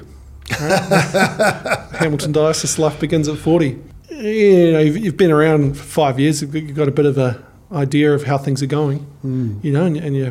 Right? 0.62 1.88
Hamilton 2.00 2.32
Diocese 2.32 2.80
life 2.80 2.98
begins 3.02 3.28
at 3.28 3.38
40. 3.38 3.78
You 4.12 4.72
know, 4.72 4.80
you've, 4.80 4.98
you've, 4.98 5.18
been 5.18 5.32
around 5.32 5.76
for 5.78 5.84
five 5.84 6.20
years, 6.22 6.42
you've 6.42 6.74
got 6.74 6.88
a 6.88 6.92
bit 6.92 7.06
of 7.06 7.18
a 7.18 7.44
idea 7.74 8.14
of 8.14 8.24
how 8.24 8.38
things 8.38 8.64
are 8.64 8.68
going, 8.68 9.06
mm. 9.26 9.62
you 9.62 9.74
know, 9.74 9.86
and, 9.86 9.98
and, 9.98 10.16
you, 10.16 10.26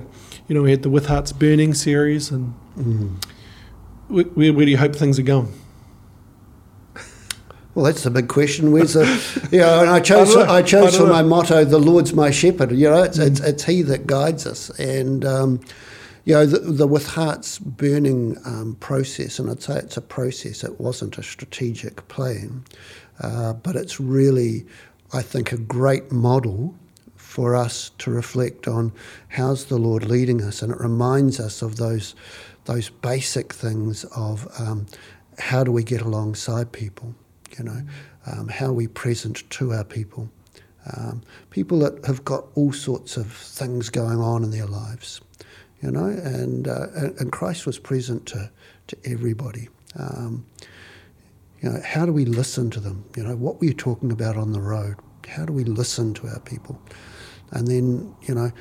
you 0.48 0.54
know, 0.54 0.62
we 0.62 0.70
had 0.70 0.82
the 0.82 0.88
With 0.88 1.06
Hearts 1.06 1.32
Burning 1.32 1.74
series, 1.74 2.30
and 2.30 2.54
mm. 2.78 3.22
where, 4.08 4.24
where 4.54 4.64
do 4.64 4.70
you 4.70 4.78
hope 4.78 4.96
things 4.96 5.18
are 5.18 5.22
going? 5.22 5.52
Well, 7.76 7.84
that's 7.84 8.04
the 8.04 8.10
big 8.10 8.28
question. 8.28 8.72
Where's 8.72 8.94
the, 8.94 9.04
you 9.52 9.58
know, 9.58 9.82
and 9.82 9.90
I 9.90 10.00
chose, 10.00 10.34
I, 10.34 10.56
I 10.56 10.62
chose 10.62 10.94
I 10.94 10.98
for 10.98 11.06
my 11.06 11.20
motto, 11.20 11.62
"The 11.62 11.78
Lord's 11.78 12.14
my 12.14 12.30
shepherd." 12.30 12.72
You 12.72 12.88
know, 12.88 13.02
it's, 13.02 13.18
mm. 13.18 13.26
it's, 13.26 13.40
it's 13.40 13.64
He 13.64 13.82
that 13.82 14.06
guides 14.06 14.46
us, 14.46 14.70
and 14.78 15.26
um, 15.26 15.60
you 16.24 16.32
know, 16.32 16.46
the, 16.46 16.58
the, 16.58 16.86
with 16.86 17.06
hearts 17.06 17.58
burning 17.58 18.38
um, 18.46 18.78
process, 18.80 19.38
and 19.38 19.50
I'd 19.50 19.62
say 19.62 19.76
it's 19.76 19.98
a 19.98 20.00
process. 20.00 20.64
It 20.64 20.80
wasn't 20.80 21.18
a 21.18 21.22
strategic 21.22 22.08
plan, 22.08 22.64
uh, 23.20 23.52
but 23.52 23.76
it's 23.76 24.00
really, 24.00 24.64
I 25.12 25.20
think, 25.20 25.52
a 25.52 25.58
great 25.58 26.10
model 26.10 26.74
for 27.16 27.54
us 27.54 27.90
to 27.98 28.10
reflect 28.10 28.66
on 28.66 28.90
how's 29.28 29.66
the 29.66 29.76
Lord 29.76 30.06
leading 30.06 30.42
us, 30.42 30.62
and 30.62 30.72
it 30.72 30.80
reminds 30.80 31.38
us 31.38 31.60
of 31.60 31.76
those 31.76 32.14
those 32.64 32.88
basic 32.88 33.52
things 33.52 34.04
of 34.16 34.48
um, 34.58 34.86
how 35.38 35.62
do 35.62 35.70
we 35.70 35.84
get 35.84 36.00
alongside 36.00 36.72
people, 36.72 37.14
you 37.58 37.64
know, 37.64 37.82
um, 38.26 38.48
how 38.48 38.72
we 38.72 38.86
present 38.86 39.48
to 39.50 39.72
our 39.72 39.84
people, 39.84 40.28
um, 40.96 41.22
people 41.50 41.78
that 41.80 42.04
have 42.04 42.24
got 42.24 42.46
all 42.54 42.72
sorts 42.72 43.16
of 43.16 43.32
things 43.32 43.90
going 43.90 44.18
on 44.20 44.44
in 44.44 44.50
their 44.50 44.66
lives, 44.66 45.20
you 45.82 45.90
know, 45.90 46.06
and 46.06 46.68
uh, 46.68 46.86
and 47.18 47.32
Christ 47.32 47.66
was 47.66 47.78
present 47.78 48.26
to 48.26 48.50
to 48.88 48.96
everybody. 49.04 49.68
Um, 49.98 50.46
you 51.62 51.70
know, 51.70 51.80
how 51.84 52.06
do 52.06 52.12
we 52.12 52.24
listen 52.24 52.70
to 52.70 52.80
them? 52.80 53.04
You 53.16 53.24
know, 53.24 53.36
what 53.36 53.60
were 53.60 53.66
you 53.66 53.74
talking 53.74 54.12
about 54.12 54.36
on 54.36 54.52
the 54.52 54.60
road? 54.60 54.96
How 55.26 55.44
do 55.44 55.52
we 55.52 55.64
listen 55.64 56.14
to 56.14 56.28
our 56.28 56.40
people? 56.40 56.80
And 57.50 57.66
then, 57.66 58.14
you 58.22 58.34
know, 58.34 58.52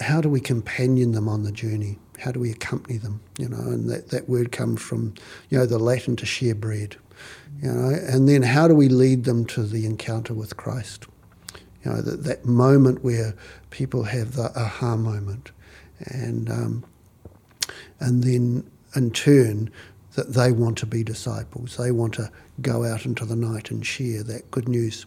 how 0.00 0.20
do 0.20 0.28
we 0.28 0.40
companion 0.40 1.12
them 1.12 1.28
on 1.28 1.42
the 1.44 1.52
journey? 1.52 1.98
How 2.18 2.32
do 2.32 2.40
we 2.40 2.50
accompany 2.50 2.98
them? 2.98 3.20
You 3.38 3.48
know, 3.48 3.58
and 3.58 3.88
that, 3.90 4.10
that 4.10 4.28
word 4.28 4.52
comes 4.52 4.82
from, 4.82 5.14
you 5.50 5.58
know, 5.58 5.66
the 5.66 5.78
Latin 5.78 6.16
to 6.16 6.26
share 6.26 6.54
bread. 6.54 6.96
You 7.62 7.72
know, 7.72 7.88
and 7.88 8.28
then 8.28 8.42
how 8.42 8.68
do 8.68 8.74
we 8.74 8.88
lead 8.88 9.24
them 9.24 9.44
to 9.46 9.62
the 9.62 9.86
encounter 9.86 10.34
with 10.34 10.56
Christ? 10.56 11.06
You 11.84 11.92
know, 11.92 12.00
that, 12.00 12.24
that 12.24 12.44
moment 12.44 13.04
where 13.04 13.34
people 13.70 14.04
have 14.04 14.34
the 14.34 14.50
aha 14.58 14.96
moment. 14.96 15.50
And, 16.06 16.50
um, 16.50 16.84
and 18.00 18.24
then 18.24 18.70
in 18.94 19.10
turn, 19.10 19.70
that 20.14 20.32
they 20.32 20.52
want 20.52 20.78
to 20.78 20.86
be 20.86 21.02
disciples. 21.02 21.76
They 21.76 21.90
want 21.90 22.14
to 22.14 22.30
go 22.60 22.84
out 22.84 23.04
into 23.04 23.24
the 23.24 23.36
night 23.36 23.70
and 23.70 23.84
share 23.84 24.22
that 24.22 24.50
good 24.50 24.68
news. 24.68 25.06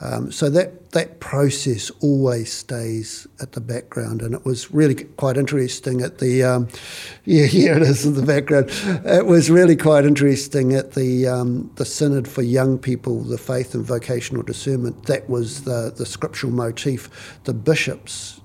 Um, 0.00 0.30
so 0.30 0.50
that 0.50 0.90
that 0.90 1.20
process 1.20 1.90
always 2.02 2.52
stays 2.52 3.26
at 3.40 3.52
the 3.52 3.60
background, 3.62 4.20
and 4.20 4.34
it 4.34 4.44
was 4.44 4.70
really 4.70 4.94
quite 4.94 5.38
interesting 5.38 6.02
at 6.02 6.18
the 6.18 6.42
um, 6.42 6.68
yeah 7.24 7.46
here 7.46 7.76
it 7.76 7.82
is 7.82 8.04
in 8.04 8.14
the 8.14 8.22
background. 8.22 8.70
It 9.06 9.26
was 9.26 9.50
really 9.50 9.76
quite 9.76 10.04
interesting 10.04 10.74
at 10.74 10.92
the 10.92 11.26
um, 11.26 11.70
the 11.76 11.86
synod 11.86 12.28
for 12.28 12.42
young 12.42 12.78
people, 12.78 13.22
the 13.22 13.38
faith 13.38 13.74
and 13.74 13.84
vocational 13.84 14.42
discernment. 14.42 15.06
That 15.06 15.30
was 15.30 15.62
the 15.62 15.92
the 15.96 16.04
scriptural 16.04 16.52
motif. 16.52 17.40
The 17.44 17.54
bishops 17.54 18.40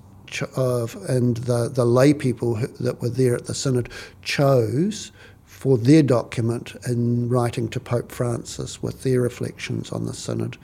of 0.56 0.96
and 1.08 1.36
the 1.38 1.68
the 1.68 1.84
lay 1.84 2.14
people 2.14 2.54
that 2.80 3.02
were 3.02 3.10
there 3.10 3.34
at 3.34 3.44
the 3.44 3.54
synod 3.54 3.90
chose 4.22 5.12
for 5.62 5.78
their 5.78 6.02
document 6.02 6.74
in 6.88 7.28
writing 7.28 7.68
to 7.68 7.78
Pope 7.78 8.10
Francis 8.10 8.82
with 8.82 9.04
their 9.04 9.20
reflections 9.20 9.92
on 9.92 10.06
the 10.06 10.12
Synod. 10.12 10.58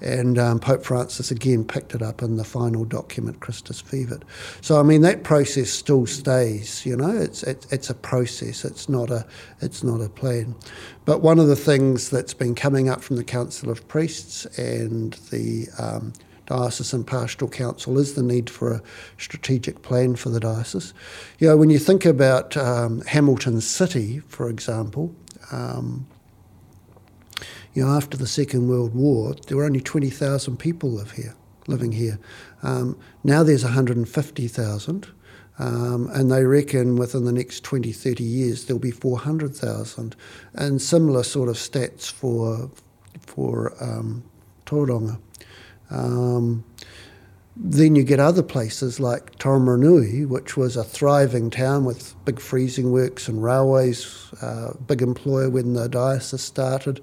And 0.00 0.38
um, 0.38 0.60
Pope 0.60 0.84
Francis 0.84 1.32
again 1.32 1.64
picked 1.64 1.92
it 1.92 2.02
up 2.02 2.22
in 2.22 2.36
the 2.36 2.44
final 2.44 2.84
document, 2.84 3.40
Christus 3.40 3.82
Vivit. 3.82 4.22
So, 4.60 4.78
I 4.78 4.84
mean, 4.84 5.00
that 5.00 5.24
process 5.24 5.70
still 5.70 6.06
stays, 6.06 6.86
you 6.86 6.96
know, 6.96 7.10
it's, 7.10 7.42
it's, 7.42 7.66
it's 7.72 7.90
a 7.90 7.94
process, 7.94 8.64
it's 8.64 8.88
not 8.88 9.10
a, 9.10 9.26
it's 9.60 9.82
not 9.82 10.00
a 10.00 10.08
plan. 10.08 10.54
But 11.04 11.20
one 11.20 11.40
of 11.40 11.48
the 11.48 11.56
things 11.56 12.08
that's 12.08 12.32
been 12.32 12.54
coming 12.54 12.88
up 12.88 13.02
from 13.02 13.16
the 13.16 13.24
Council 13.24 13.72
of 13.72 13.88
Priests 13.88 14.46
and 14.56 15.14
the 15.32 15.66
um, 15.80 16.12
Diocesan 16.46 17.04
Pastoral 17.04 17.50
Council 17.50 17.98
is 17.98 18.14
the 18.14 18.22
need 18.22 18.50
for 18.50 18.72
a 18.72 18.82
strategic 19.18 19.82
plan 19.82 20.16
for 20.16 20.28
the 20.28 20.40
diocese. 20.40 20.92
You 21.38 21.48
know, 21.48 21.56
when 21.56 21.70
you 21.70 21.78
think 21.78 22.04
about 22.04 22.56
um, 22.56 23.00
Hamilton 23.02 23.60
City, 23.60 24.20
for 24.20 24.48
example, 24.48 25.14
um, 25.52 26.06
you 27.72 27.84
know, 27.84 27.90
after 27.90 28.16
the 28.16 28.26
Second 28.26 28.68
World 28.68 28.94
War, 28.94 29.34
there 29.46 29.56
were 29.56 29.64
only 29.64 29.80
20,000 29.80 30.58
people 30.58 30.90
live 30.90 31.12
here, 31.12 31.34
living 31.66 31.92
here. 31.92 32.18
Um, 32.62 32.96
now 33.24 33.42
there's 33.42 33.64
150,000. 33.64 35.08
Um, 35.56 36.08
and 36.12 36.32
they 36.32 36.44
reckon 36.44 36.96
within 36.96 37.24
the 37.24 37.32
next 37.32 37.62
20, 37.62 37.92
30 37.92 38.24
years 38.24 38.64
there'll 38.64 38.80
be 38.80 38.90
400,000. 38.90 40.16
And 40.54 40.82
similar 40.82 41.22
sort 41.22 41.48
of 41.48 41.56
stats 41.56 42.10
for, 42.10 42.70
for 43.20 43.72
um, 43.80 44.24
Tauranga. 44.66 45.18
Um, 45.94 46.64
then 47.56 47.94
you 47.94 48.02
get 48.02 48.18
other 48.18 48.42
places 48.42 48.98
like 48.98 49.38
Taumarunui, 49.38 50.26
which 50.26 50.56
was 50.56 50.76
a 50.76 50.82
thriving 50.82 51.50
town 51.50 51.84
with 51.84 52.14
big 52.24 52.40
freezing 52.40 52.90
works 52.90 53.28
and 53.28 53.44
railways, 53.44 54.32
uh, 54.42 54.72
big 54.88 55.02
employer 55.02 55.48
when 55.48 55.74
the 55.74 55.88
diocese 55.88 56.40
started, 56.40 57.00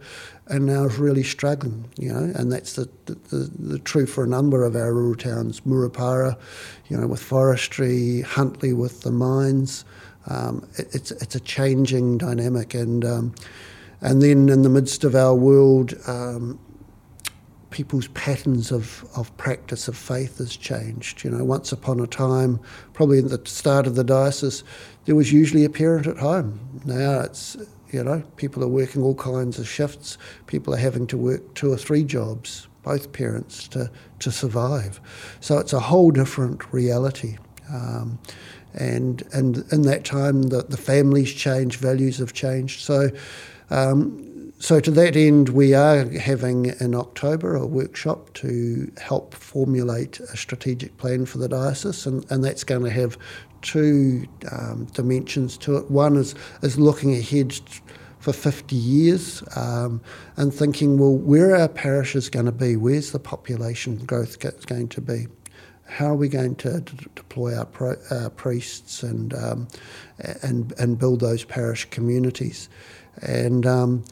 and 0.48 0.65
now 0.65 0.83
is 0.83 0.98
really 0.98 1.24
struggling, 1.24 1.89
you 1.98 2.12
know, 2.12 2.33
and 2.36 2.51
that's 2.51 2.74
the, 2.74 2.89
the, 3.05 3.50
the 3.60 3.79
true 3.79 4.05
for 4.05 4.25
a 4.25 4.27
number 4.27 4.65
of 4.65 4.75
our 4.75 4.93
rural 4.93 5.15
towns, 5.15 5.62
Murupara, 5.62 6.38
you 6.89 6.98
know, 6.98 7.07
with 7.07 7.24
forestry, 7.24 8.21
Huntly 8.21 8.74
with 8.74 9.01
the 9.01 9.12
mines. 9.12 9.86
Um, 10.27 10.67
it, 10.77 10.93
it's, 10.93 11.12
it's 11.12 11.36
a 11.36 11.39
changing 11.39 12.17
dynamic, 12.17 12.74
and, 12.74 13.05
um, 13.05 13.36
and 14.01 14.21
then 14.21 14.50
in 14.50 14.63
the 14.63 14.69
midst 14.69 15.05
of 15.05 15.15
our 15.15 15.33
world, 15.33 15.93
um, 16.07 16.60
people's 17.72 18.08
patterns 18.10 18.72
of, 18.72 19.04
of 19.16 19.36
practice 19.38 19.88
of 19.88 19.98
faith 19.98 20.38
has 20.38 20.56
changed. 20.56 21.24
You 21.24 21.32
know, 21.32 21.44
once 21.44 21.72
upon 21.72 22.00
a 22.00 22.08
time, 22.08 22.60
probably 22.94 23.20
at 23.20 23.30
the 23.30 23.42
start 23.46 23.88
of 23.88 23.96
the 23.96 24.04
diocese, 24.04 24.63
there 25.06 25.16
was 25.16 25.34
usually 25.34 25.66
a 25.66 25.70
parent 25.70 26.06
at 26.06 26.18
home. 26.18 26.60
Now 26.86 27.22
it's, 27.22 27.58
you 27.92 28.04
know, 28.04 28.24
people 28.36 28.63
are 28.63 28.68
working 28.68 29.01
all 29.01 29.16
kinds 29.16 29.58
of 29.58 29.68
shifts. 29.68 30.18
People 30.48 30.74
are 30.74 30.78
having 30.78 31.08
to 31.08 31.18
work 31.18 31.54
two 31.56 31.72
or 31.72 31.78
three 31.78 32.04
jobs, 32.04 32.68
both 32.84 33.12
parents, 33.12 33.68
to, 33.70 33.90
to 34.20 34.32
survive. 34.32 35.00
So 35.40 35.58
it's 35.58 35.74
a 35.74 35.80
whole 35.80 36.12
different 36.12 36.72
reality. 36.74 37.38
Um, 37.74 38.20
and 38.74 39.24
and 39.34 39.66
in 39.72 39.82
that 39.84 40.06
time, 40.06 40.44
the, 40.44 40.63
the 40.63 40.78
families 40.78 41.34
change, 41.34 41.78
values 41.78 42.18
have 42.20 42.34
changed. 42.34 42.82
So 42.82 43.10
um, 43.70 44.31
so, 44.62 44.80
to 44.80 44.91
that 44.91 45.15
end, 45.15 45.50
we 45.50 45.74
are 45.74 46.08
having 46.20 46.68
in 46.80 46.94
October 46.94 47.56
a 47.56 47.65
workshop 47.65 48.32
to 48.36 48.91
help 49.01 49.34
formulate 49.34 50.20
a 50.20 50.38
strategic 50.38 50.96
plan 50.98 51.25
for 51.25 51.39
the 51.39 51.50
diocese, 51.50 52.06
and, 52.06 52.24
and 52.30 52.44
that's 52.44 52.63
going 52.63 52.84
to 52.84 52.91
have 52.91 53.18
two 53.63 54.27
um, 54.51 54.86
dimensions 54.94 55.58
to 55.58 55.77
it. 55.77 55.89
One 55.89 56.15
is, 56.15 56.36
is 56.62 56.77
looking 56.77 57.15
ahead 57.15 57.60
for 58.20 58.34
50 58.34 58.75
years 58.75 59.41
um, 59.56 60.00
and 60.38 60.53
thinking, 60.53 61.00
well, 61.00 61.18
where 61.18 61.56
are 61.56 61.62
our 61.62 61.68
parishes 61.68 62.30
going 62.30 62.46
to 62.46 62.51
be? 62.51 62.75
Where's 62.75 63.13
the 63.13 63.20
population 63.20 63.98
growth 64.06 64.38
going 64.68 64.89
to 64.89 65.01
be? 65.01 65.25
How 65.86 66.10
are 66.10 66.15
we 66.15 66.30
going 66.30 66.53
to 66.58 66.82
d- 66.82 67.08
deploy 67.15 67.58
our, 67.58 67.65
pro- 67.65 67.98
our, 68.12 68.30
priests 68.30 69.01
and, 69.01 69.34
um, 69.34 69.68
and, 70.44 70.72
and 70.77 71.00
build 71.00 71.20
those 71.20 71.44
parish 71.46 71.86
communities? 71.86 72.70
And 73.24 73.65
um, 73.65 74.03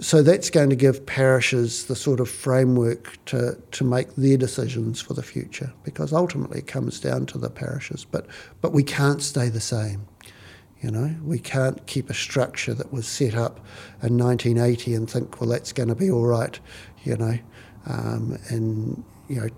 so 0.00 0.22
that's 0.22 0.48
going 0.48 0.70
to 0.70 0.76
give 0.76 1.04
parishes 1.04 1.84
the 1.84 1.96
sort 1.96 2.18
of 2.18 2.30
framework 2.30 3.18
to, 3.26 3.58
to 3.72 3.84
make 3.84 4.14
their 4.14 4.38
decisions 4.38 5.02
for 5.02 5.12
the 5.12 5.22
future 5.22 5.72
because 5.84 6.14
ultimately 6.14 6.60
it 6.60 6.66
comes 6.66 6.98
down 6.98 7.26
to 7.26 7.38
the 7.38 7.50
parishes. 7.50 8.06
But, 8.06 8.26
but 8.62 8.72
we 8.72 8.82
can't 8.82 9.20
stay 9.20 9.50
the 9.50 9.60
same. 9.60 10.06
You 10.80 10.90
know, 10.90 11.14
we 11.22 11.38
can't 11.38 11.86
keep 11.86 12.08
a 12.10 12.14
structure 12.14 12.74
that 12.74 12.92
was 12.92 13.06
set 13.06 13.34
up 13.34 13.58
in 14.02 14.18
1980 14.18 14.94
and 14.94 15.08
think, 15.08 15.40
well, 15.40 15.50
that's 15.50 15.72
going 15.72 15.90
to 15.90 15.94
be 15.94 16.10
all 16.10 16.26
right, 16.26 16.58
you 17.04 17.16
know, 17.16 17.38
um, 17.86 18.38
in, 18.50 19.04
you 19.28 19.42
know, 19.42 19.48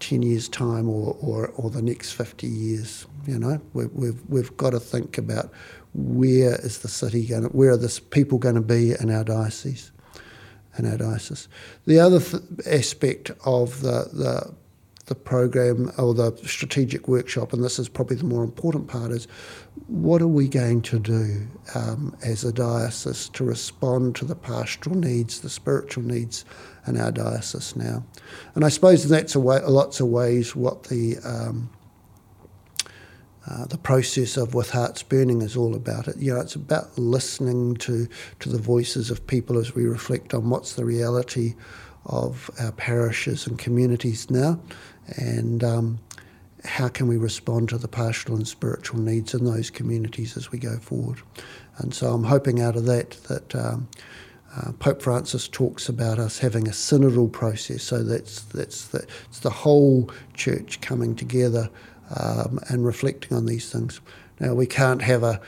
10 0.00 0.22
years' 0.22 0.48
time 0.48 0.88
or, 0.88 1.16
or, 1.20 1.48
or 1.56 1.70
the 1.70 1.80
next 1.80 2.12
50 2.12 2.46
years. 2.46 3.06
You 3.26 3.38
know, 3.38 3.60
we, 3.72 3.86
we've, 3.86 4.20
we've 4.28 4.56
got 4.56 4.70
to 4.70 4.80
think 4.80 5.18
about 5.18 5.50
where 5.94 6.54
is 6.64 6.78
the 6.78 6.88
city 6.88 7.26
going 7.26 7.42
to, 7.42 7.48
where 7.48 7.70
are 7.70 7.76
the 7.76 8.00
people 8.10 8.38
going 8.38 8.54
to 8.54 8.60
be 8.60 8.92
in 9.00 9.10
our 9.10 9.24
diocese, 9.24 9.90
in 10.78 10.86
our 10.86 10.96
diocese. 10.96 11.48
The 11.86 11.98
other 11.98 12.20
th- 12.20 12.42
aspect 12.66 13.30
of 13.44 13.80
the, 13.80 14.08
the 14.12 14.54
the 15.08 15.14
program 15.14 15.90
or 15.98 16.14
the 16.14 16.36
strategic 16.44 17.08
workshop, 17.08 17.52
and 17.52 17.64
this 17.64 17.78
is 17.78 17.88
probably 17.88 18.16
the 18.16 18.24
more 18.24 18.44
important 18.44 18.86
part, 18.86 19.10
is 19.10 19.26
what 19.86 20.20
are 20.20 20.28
we 20.28 20.48
going 20.48 20.82
to 20.82 20.98
do 20.98 21.46
um, 21.74 22.14
as 22.22 22.44
a 22.44 22.52
diocese 22.52 23.28
to 23.30 23.42
respond 23.42 24.14
to 24.16 24.24
the 24.24 24.34
pastoral 24.34 24.96
needs, 24.96 25.40
the 25.40 25.48
spiritual 25.48 26.02
needs 26.02 26.44
in 26.86 26.98
our 26.98 27.10
diocese 27.10 27.74
now? 27.74 28.04
And 28.54 28.64
I 28.64 28.68
suppose 28.68 29.08
that's 29.08 29.34
a 29.34 29.40
way, 29.40 29.60
lots 29.62 29.98
of 30.00 30.08
ways 30.08 30.54
what 30.54 30.84
the 30.84 31.16
um, 31.24 31.70
uh, 33.48 33.66
the 33.66 33.78
process 33.78 34.36
of 34.36 34.54
With 34.54 34.70
Hearts 34.70 35.02
Burning 35.02 35.42
is 35.42 35.56
all 35.56 35.74
about 35.74 36.08
it. 36.08 36.16
You 36.18 36.34
know, 36.34 36.40
it's 36.40 36.54
about 36.54 36.98
listening 36.98 37.76
to, 37.76 38.06
to 38.40 38.48
the 38.48 38.58
voices 38.58 39.10
of 39.10 39.26
people 39.26 39.58
as 39.58 39.74
we 39.74 39.84
reflect 39.84 40.34
on 40.34 40.50
what's 40.50 40.74
the 40.74 40.84
reality 40.84 41.54
of 42.04 42.50
our 42.60 42.72
parishes 42.72 43.46
and 43.46 43.58
communities 43.58 44.30
now, 44.30 44.60
and 45.16 45.64
um, 45.64 45.98
how 46.64 46.88
can 46.88 47.08
we 47.08 47.16
respond 47.16 47.68
to 47.68 47.78
the 47.78 47.88
pastoral 47.88 48.36
and 48.36 48.48
spiritual 48.48 49.00
needs 49.00 49.34
in 49.34 49.44
those 49.44 49.70
communities 49.70 50.36
as 50.36 50.52
we 50.52 50.58
go 50.58 50.78
forward. 50.78 51.18
And 51.78 51.94
so 51.94 52.12
I'm 52.12 52.24
hoping 52.24 52.60
out 52.60 52.76
of 52.76 52.84
that 52.86 53.10
that 53.28 53.54
um, 53.54 53.88
Uh, 54.56 54.72
Pope 54.78 55.02
Francis 55.02 55.48
talks 55.48 55.88
about 55.90 56.18
us 56.18 56.40
having 56.40 56.68
a 56.68 56.72
synodal 56.72 57.30
process, 57.30 57.82
so 57.82 58.02
that's 58.02 58.40
that's 58.54 58.88
the, 58.88 59.04
it's 59.28 59.40
the 59.40 59.50
whole 59.64 60.10
church 60.34 60.80
coming 60.80 61.16
together 61.16 61.68
um, 62.16 62.60
and 62.68 62.84
reflecting 62.84 63.36
on 63.36 63.46
these 63.46 63.70
things. 63.70 64.00
Now 64.40 64.54
we 64.54 64.66
can't 64.66 65.02
have 65.02 65.22
a, 65.22 65.40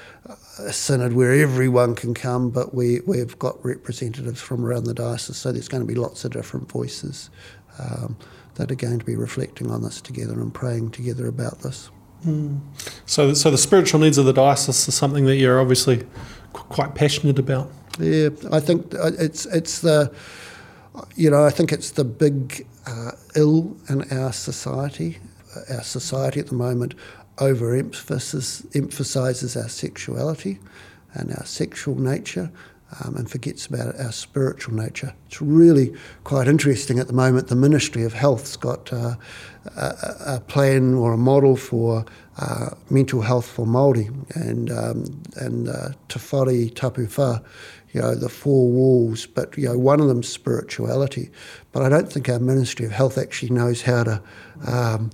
a, 0.58 0.72
synod 0.72 1.12
where 1.12 1.32
everyone 1.32 1.94
can 1.94 2.12
come, 2.12 2.50
but 2.50 2.74
we 2.74 3.00
we've 3.06 3.38
got 3.38 3.64
representatives 3.64 4.40
from 4.40 4.64
around 4.64 4.84
the 4.84 4.94
diocese, 4.94 5.36
so 5.36 5.52
there's 5.52 5.68
going 5.68 5.82
to 5.82 5.86
be 5.86 5.94
lots 5.94 6.24
of 6.24 6.32
different 6.32 6.68
voices 6.68 7.30
um, 7.78 8.16
that 8.56 8.70
are 8.70 8.76
going 8.76 8.98
to 8.98 9.04
be 9.04 9.16
reflecting 9.16 9.70
on 9.70 9.82
this 9.82 10.00
together 10.00 10.40
and 10.40 10.52
praying 10.52 10.90
together 10.90 11.28
about 11.28 11.60
this. 11.60 11.90
Mm. 12.26 12.60
So, 13.06 13.32
so 13.32 13.50
the 13.50 13.58
spiritual 13.58 14.00
needs 14.00 14.18
of 14.18 14.26
the 14.26 14.32
diocese 14.32 14.88
is 14.88 14.94
something 14.94 15.24
that 15.26 15.36
you're 15.36 15.60
obviously 15.60 16.06
quite 16.52 16.94
passionate 16.94 17.38
about. 17.38 17.70
Yeah, 17.98 18.30
I 18.50 18.60
think 18.60 18.94
uh, 18.94 19.12
it's 19.18 19.46
it's 19.46 19.80
the 19.80 20.12
you 21.16 21.30
know 21.30 21.44
I 21.44 21.50
think 21.50 21.72
it's 21.72 21.92
the 21.92 22.04
big 22.04 22.66
uh, 22.86 23.12
ill 23.36 23.76
in 23.88 24.10
our 24.12 24.32
society. 24.32 25.18
Uh, 25.56 25.74
our 25.74 25.82
society 25.82 26.40
at 26.40 26.46
the 26.46 26.54
moment 26.54 26.94
overemphasizes 27.36 28.64
emphasizes 28.76 29.56
our 29.56 29.68
sexuality 29.68 30.58
and 31.14 31.32
our 31.32 31.44
sexual 31.44 31.98
nature. 31.98 32.50
Um, 33.04 33.14
and 33.14 33.30
forgets 33.30 33.66
about 33.66 33.94
our 34.00 34.10
spiritual 34.10 34.74
nature. 34.74 35.14
It's 35.28 35.40
really 35.40 35.94
quite 36.24 36.48
interesting 36.48 36.98
at 36.98 37.06
the 37.06 37.12
moment. 37.12 37.46
The 37.46 37.54
Ministry 37.54 38.02
of 38.02 38.14
Health's 38.14 38.56
got 38.56 38.92
uh, 38.92 39.14
a, 39.76 40.14
a, 40.26 40.40
plan 40.40 40.94
or 40.94 41.12
a 41.12 41.16
model 41.16 41.54
for 41.54 42.04
uh, 42.38 42.70
mental 42.90 43.22
health 43.22 43.46
for 43.46 43.64
Māori 43.64 44.08
and 44.34 44.72
um, 44.72 45.22
and 45.36 45.68
uh, 45.68 45.90
Te 46.08 46.18
Whare 46.18 46.68
Tapu 46.70 47.06
you 47.92 48.00
know, 48.00 48.14
the 48.14 48.28
four 48.28 48.70
walls, 48.70 49.26
but 49.26 49.56
you 49.56 49.66
know, 49.66 49.78
one 49.78 50.00
of 50.00 50.08
them's 50.08 50.28
spirituality. 50.28 51.30
But 51.72 51.82
I 51.82 51.88
don't 51.88 52.12
think 52.12 52.28
our 52.28 52.38
Ministry 52.38 52.86
of 52.86 52.92
Health 52.92 53.18
actually 53.18 53.50
knows 53.50 53.82
how 53.82 54.04
to 54.04 54.22
um, 54.66 55.10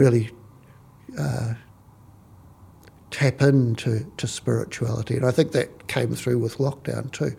really 0.00 0.30
uh, 1.18 1.52
tap 3.10 3.42
into 3.42 4.10
to 4.16 4.26
spirituality, 4.26 5.16
and 5.16 5.26
I 5.26 5.30
think 5.30 5.52
that 5.52 5.88
came 5.88 6.14
through 6.14 6.38
with 6.38 6.56
lockdown 6.56 7.12
too. 7.12 7.36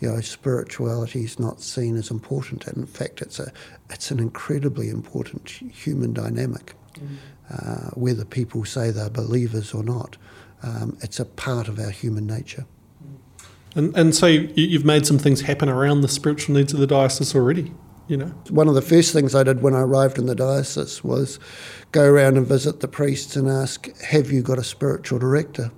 You 0.00 0.12
know, 0.12 0.20
spirituality 0.20 1.24
is 1.24 1.38
not 1.38 1.60
seen 1.60 1.96
as 1.96 2.10
important, 2.10 2.66
and 2.68 2.76
in 2.76 2.86
fact, 2.86 3.20
it's 3.20 3.40
a 3.40 3.52
it's 3.90 4.10
an 4.10 4.20
incredibly 4.20 4.88
important 4.88 5.48
human 5.50 6.12
dynamic. 6.12 6.74
Mm. 6.94 7.16
Uh, 7.50 7.90
whether 7.94 8.24
people 8.24 8.64
say 8.64 8.90
they're 8.90 9.10
believers 9.10 9.74
or 9.74 9.82
not, 9.82 10.16
um, 10.62 10.96
it's 11.02 11.20
a 11.20 11.24
part 11.24 11.68
of 11.68 11.78
our 11.78 11.90
human 11.90 12.26
nature. 12.26 12.64
And, 13.76 13.94
and 13.96 14.14
so 14.14 14.26
you, 14.26 14.78
have 14.78 14.86
made 14.86 15.04
some 15.04 15.18
things 15.18 15.42
happen 15.42 15.68
around 15.68 16.02
the 16.02 16.08
spiritual 16.08 16.54
needs 16.54 16.72
of 16.72 16.78
the 16.78 16.86
diocese 16.86 17.34
already, 17.34 17.72
you 18.08 18.16
know? 18.16 18.32
One 18.50 18.68
of 18.68 18.74
the 18.74 18.82
first 18.82 19.12
things 19.12 19.34
I 19.34 19.42
did 19.42 19.62
when 19.62 19.74
I 19.74 19.80
arrived 19.80 20.18
in 20.18 20.26
the 20.26 20.34
diocese 20.34 21.02
was 21.02 21.38
go 21.92 22.04
around 22.04 22.36
and 22.36 22.46
visit 22.46 22.80
the 22.80 22.88
priests 22.88 23.36
and 23.36 23.48
ask, 23.48 23.94
have 24.02 24.30
you 24.30 24.42
got 24.42 24.58
a 24.58 24.64
spiritual 24.64 25.18
director? 25.18 25.70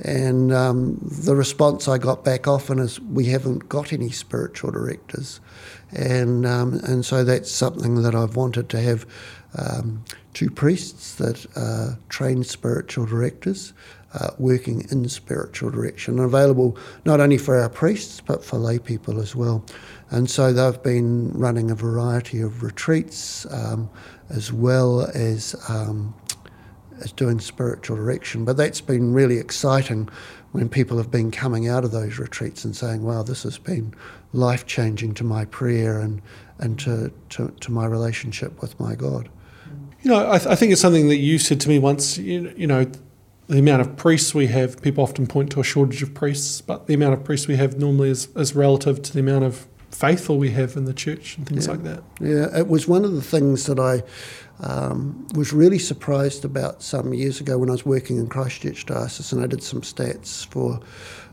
And 0.00 0.52
um, 0.52 0.98
the 1.00 1.36
response 1.36 1.86
I 1.86 1.98
got 1.98 2.24
back 2.24 2.48
often 2.48 2.78
is, 2.80 3.00
we 3.00 3.26
haven't 3.26 3.68
got 3.68 3.92
any 3.92 4.10
spiritual 4.10 4.72
directors. 4.72 5.40
And, 5.92 6.44
um, 6.44 6.80
and 6.84 7.04
so 7.04 7.22
that's 7.22 7.50
something 7.50 8.02
that 8.02 8.14
I've 8.14 8.34
wanted 8.34 8.68
to 8.70 8.80
have 8.80 9.06
um, 9.56 10.04
two 10.32 10.50
priests 10.50 11.14
that 11.14 11.46
are 11.56 11.96
trained 12.08 12.46
spiritual 12.46 13.06
directors 13.06 13.72
uh, 14.14 14.30
working 14.38 14.86
in 14.90 15.08
spiritual 15.08 15.70
direction, 15.70 16.18
and 16.18 16.24
available 16.24 16.76
not 17.04 17.20
only 17.20 17.38
for 17.38 17.58
our 17.60 17.68
priests 17.68 18.20
but 18.20 18.44
for 18.44 18.58
lay 18.58 18.78
people 18.78 19.20
as 19.20 19.34
well. 19.34 19.64
And 20.10 20.30
so 20.30 20.52
they've 20.52 20.82
been 20.82 21.32
running 21.32 21.70
a 21.70 21.74
variety 21.74 22.40
of 22.40 22.62
retreats 22.62 23.46
um, 23.50 23.90
as 24.28 24.52
well 24.52 25.02
as 25.14 25.56
um, 25.68 26.14
as 27.00 27.12
doing 27.12 27.40
spiritual 27.40 27.96
direction. 27.96 28.44
But 28.44 28.56
that's 28.56 28.80
been 28.80 29.12
really 29.12 29.38
exciting 29.38 30.08
when 30.52 30.68
people 30.68 30.96
have 30.98 31.10
been 31.10 31.30
coming 31.30 31.68
out 31.68 31.84
of 31.84 31.90
those 31.90 32.18
retreats 32.18 32.64
and 32.64 32.76
saying, 32.76 33.02
"Wow, 33.02 33.22
this 33.22 33.42
has 33.42 33.58
been 33.58 33.94
life 34.32 34.66
changing 34.66 35.14
to 35.14 35.24
my 35.24 35.44
prayer 35.46 35.98
and 35.98 36.22
and 36.58 36.78
to, 36.80 37.12
to, 37.30 37.52
to 37.60 37.72
my 37.72 37.86
relationship 37.86 38.60
with 38.62 38.78
my 38.78 38.94
God." 38.94 39.28
You 40.02 40.10
know, 40.10 40.30
I, 40.30 40.38
th- 40.38 40.50
I, 40.50 40.54
think 40.54 40.70
it's 40.70 40.82
something 40.82 41.08
that 41.08 41.16
you 41.16 41.38
said 41.38 41.60
to 41.62 41.68
me 41.68 41.78
once. 41.78 42.18
You, 42.18 42.52
you 42.56 42.66
know, 42.66 42.86
the 43.48 43.58
amount 43.58 43.80
of 43.80 43.96
priests 43.96 44.34
we 44.34 44.46
have, 44.48 44.80
people 44.82 45.02
often 45.02 45.26
point 45.26 45.50
to 45.52 45.60
a 45.60 45.64
shortage 45.64 46.02
of 46.02 46.14
priests, 46.14 46.60
but 46.60 46.86
the 46.86 46.94
amount 46.94 47.14
of 47.14 47.24
priests 47.24 47.48
we 47.48 47.56
have 47.56 47.78
normally 47.78 48.10
is, 48.10 48.28
is 48.36 48.54
relative 48.54 49.02
to 49.02 49.12
the 49.12 49.20
amount 49.20 49.44
of 49.44 49.66
faithful 49.94 50.38
we 50.38 50.50
have 50.50 50.76
in 50.76 50.84
the 50.84 50.94
church 50.94 51.36
and 51.36 51.46
things 51.46 51.66
yeah. 51.66 51.72
like 51.72 51.82
that. 51.84 52.02
Yeah, 52.20 52.58
it 52.58 52.68
was 52.68 52.88
one 52.88 53.04
of 53.04 53.12
the 53.12 53.22
things 53.22 53.66
that 53.66 53.78
I 53.78 54.02
um, 54.64 55.26
was 55.34 55.52
really 55.52 55.78
surprised 55.78 56.44
about 56.44 56.82
some 56.82 57.14
years 57.14 57.40
ago 57.40 57.58
when 57.58 57.68
I 57.68 57.72
was 57.72 57.86
working 57.86 58.18
in 58.18 58.28
Christchurch 58.28 58.86
Diocese 58.86 59.32
and 59.32 59.42
I 59.42 59.46
did 59.46 59.62
some 59.62 59.82
stats 59.82 60.46
for 60.46 60.80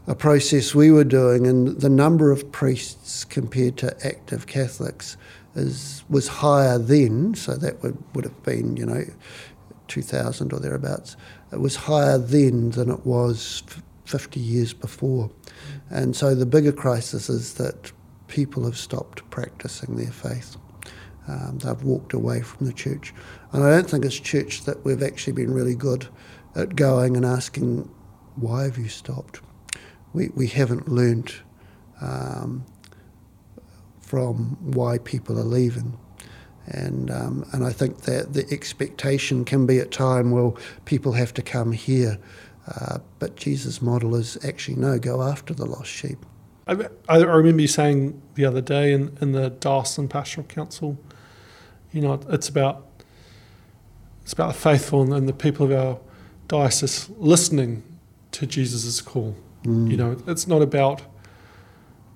a 0.08 0.16
process 0.16 0.74
we 0.74 0.92
were 0.92 1.04
doing, 1.04 1.46
and 1.46 1.80
the 1.80 1.90
number 1.90 2.32
of 2.32 2.52
priests 2.52 3.24
compared 3.24 3.78
to 3.78 3.96
active 4.06 4.48
Catholics 4.48 5.16
is 5.56 6.04
was 6.10 6.28
higher 6.28 6.80
then, 6.80 7.36
so 7.36 7.56
that 7.56 7.84
would, 7.84 7.98
would 8.16 8.26
have 8.26 8.44
been, 8.44 8.78
you 8.78 8.86
know, 8.86 9.04
2000 9.88 10.54
or 10.54 10.60
thereabouts 10.60 11.18
it 11.52 11.60
was 11.60 11.76
higher 11.76 12.18
then 12.18 12.72
than 12.72 12.90
it 12.90 13.06
was 13.06 13.64
50 14.06 14.40
years 14.40 14.74
before. 14.74 15.30
And 15.90 16.16
so 16.16 16.34
the 16.34 16.46
bigger 16.46 16.72
crisis 16.72 17.30
is 17.30 17.56
that 17.56 17.92
people 18.32 18.64
have 18.64 18.78
stopped 18.78 19.30
practicing 19.30 19.98
their 19.98 20.12
faith. 20.12 20.56
Um, 21.28 21.60
they've 21.60 21.84
walked 21.84 22.14
away 22.14 22.42
from 22.42 22.66
the 22.66 22.72
church. 22.72 23.14
And 23.52 23.62
I 23.62 23.70
don't 23.70 23.90
think 23.90 24.06
as 24.06 24.18
church 24.18 24.64
that 24.64 24.86
we've 24.86 25.04
actually 25.04 25.34
been 25.34 25.54
really 25.54 25.76
good 25.76 26.08
at 26.56 26.78
going 26.78 27.18
and 27.18 27.26
asking, 27.26 27.94
why 28.38 28.64
have 28.64 28.78
you 28.78 28.88
stopped? 28.88 29.42
We, 30.14 30.30
we 30.30 30.48
haven't 30.48 30.88
learned 30.88 31.34
um, 32.00 32.66
from 34.00 34.58
why 34.62 34.98
people 35.00 35.38
are 35.38 35.44
leaving. 35.44 35.98
And, 36.68 37.12
um, 37.12 37.46
and 37.52 37.66
I 37.66 37.74
think 37.74 38.04
that 38.04 38.32
the 38.32 38.48
expectation 38.50 39.44
can 39.44 39.66
be 39.66 39.80
at 39.80 39.92
time, 39.92 40.32
well, 40.32 40.58
people 40.86 41.12
have 41.12 41.34
to 41.34 41.42
come 41.42 41.74
here. 41.74 42.18
Uh, 42.66 43.00
but 43.20 43.36
Jesus' 43.36 43.82
model 43.82 44.16
is 44.16 44.38
actually 44.46 44.78
no, 44.78 45.00
go 45.00 45.22
after 45.22 45.54
the 45.54 45.66
lost 45.66 45.90
sheep. 45.90 46.26
I, 46.68 46.88
I 47.10 47.18
remember 47.18 47.62
you 47.62 47.68
saying 47.68 48.22
the 48.36 48.46
other 48.46 48.62
day 48.62 48.94
in, 48.94 49.18
in 49.20 49.32
the 49.32 49.50
Diocesan 49.50 50.08
Pastoral 50.08 50.46
Council, 50.48 50.98
you 51.92 52.02
know, 52.02 52.20
it's 52.30 52.48
about 52.48 52.86
it's 54.24 54.34
about 54.34 54.54
the 54.54 54.60
faithful 54.60 55.14
and, 55.14 55.28
the 55.28 55.34
people 55.34 55.66
of 55.66 55.72
our 55.72 56.00
diocese 56.48 57.10
listening 57.18 57.84
to 58.32 58.46
Jesus' 58.46 59.02
call. 59.02 59.36
Mm. 59.64 59.90
You 59.90 59.98
know, 59.98 60.18
it's 60.28 60.48
not 60.48 60.62
about 60.62 61.02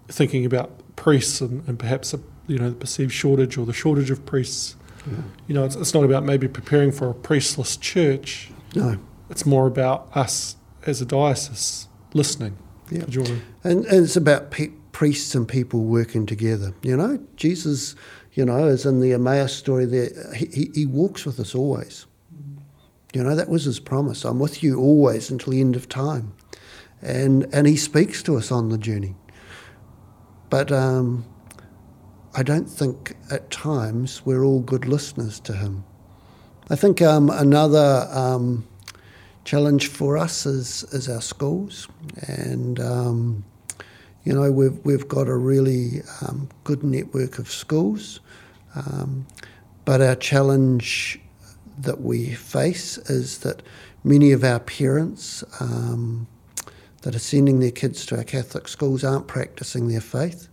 thinking 0.08 0.46
about 0.46 0.72
priests 0.96 1.42
and, 1.42 1.68
and 1.68 1.80
perhaps 1.80 2.14
a 2.14 2.20
you 2.48 2.60
know 2.60 2.70
the 2.70 2.76
perceived 2.76 3.12
shortage 3.12 3.58
or 3.58 3.66
the 3.66 3.74
shortage 3.74 4.12
of 4.12 4.26
priests. 4.26 4.76
Yeah. 5.08 5.18
You 5.48 5.56
know, 5.56 5.66
it's, 5.66 5.76
it's 5.76 5.94
not 5.94 6.04
about 6.04 6.24
maybe 6.24 6.48
preparing 6.48 6.92
for 6.92 7.10
a 7.10 7.14
priestless 7.14 7.78
church. 7.78 8.52
No, 8.76 9.00
it's 9.30 9.46
more 9.46 9.68
about 9.68 10.16
us 10.16 10.56
as 10.86 11.02
a 11.02 11.06
diocese 11.06 11.88
listening. 12.14 12.58
Yeah, 12.92 13.06
and, 13.64 13.86
and 13.86 14.06
it's 14.06 14.16
about 14.16 14.52
pe- 14.52 14.72
priests 14.92 15.34
and 15.36 15.48
people 15.48 15.84
working 15.84 16.26
together. 16.26 16.74
You 16.82 16.96
know, 16.96 17.20
Jesus, 17.36 17.96
you 18.34 18.46
know, 18.46 18.68
as 18.68 18.86
in 18.86 19.02
the 19.02 19.14
Emmaus 19.14 19.54
story, 19.54 19.86
there 19.86 20.12
he, 20.34 20.72
he 20.74 20.86
walks 20.86 21.26
with 21.26 21.40
us 21.40 21.56
always. 21.56 22.06
You 23.14 23.24
know, 23.24 23.36
that 23.36 23.50
was 23.50 23.64
his 23.64 23.80
promise. 23.80 24.26
I'm 24.26 24.40
with 24.40 24.62
you 24.62 24.78
always 24.78 25.32
until 25.32 25.52
the 25.52 25.62
end 25.62 25.76
of 25.76 25.90
time, 25.90 26.34
and 27.02 27.48
and 27.54 27.66
he 27.68 27.78
speaks 27.78 28.22
to 28.24 28.38
us 28.38 28.52
on 28.52 28.70
the 28.70 28.78
journey. 28.78 29.16
But 30.50 30.72
um, 30.72 31.26
I 32.36 32.44
don't 32.44 32.70
think 32.70 33.16
at 33.32 33.50
times 33.50 34.26
we're 34.26 34.44
all 34.44 34.60
good 34.60 34.86
listeners 34.86 35.40
to 35.42 35.54
him. 35.54 35.86
I 36.70 36.76
think 36.76 37.02
um, 37.02 37.30
another 37.30 38.08
um, 38.12 38.68
challenge 39.46 39.88
for 39.88 40.18
us 40.18 40.46
is, 40.46 40.84
is 40.92 41.08
our 41.08 41.22
schools, 41.22 41.88
and 42.28 42.80
um, 42.80 43.46
you 44.24 44.34
know 44.34 44.52
we've 44.52 44.78
we've 44.84 45.08
got 45.08 45.28
a 45.28 45.36
really 45.36 46.02
um, 46.22 46.50
good 46.64 46.84
network 46.84 47.40
of 47.40 47.50
schools, 47.50 48.20
um, 48.76 49.26
but 49.86 50.02
our 50.02 50.16
challenge 50.16 51.20
that 51.78 52.02
we 52.02 52.34
face 52.34 52.98
is 53.10 53.40
that 53.40 53.62
many 54.04 54.32
of 54.32 54.44
our 54.44 54.60
parents 54.60 55.44
um, 55.60 56.28
that 57.04 57.16
are 57.16 57.20
sending 57.20 57.60
their 57.60 57.72
kids 57.72 58.06
to 58.08 58.18
our 58.18 58.24
Catholic 58.24 58.68
schools 58.68 59.04
aren't 59.04 59.28
practicing 59.28 59.88
their 59.88 60.02
faith. 60.02 60.48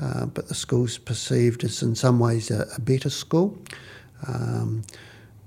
Uh, 0.00 0.24
but 0.26 0.48
the 0.48 0.54
school's 0.54 0.96
perceived 0.96 1.62
as 1.64 1.82
in 1.82 1.94
some 1.94 2.18
ways 2.18 2.50
a, 2.50 2.66
a 2.76 2.80
better 2.80 3.10
school. 3.10 3.58
Um, 4.26 4.82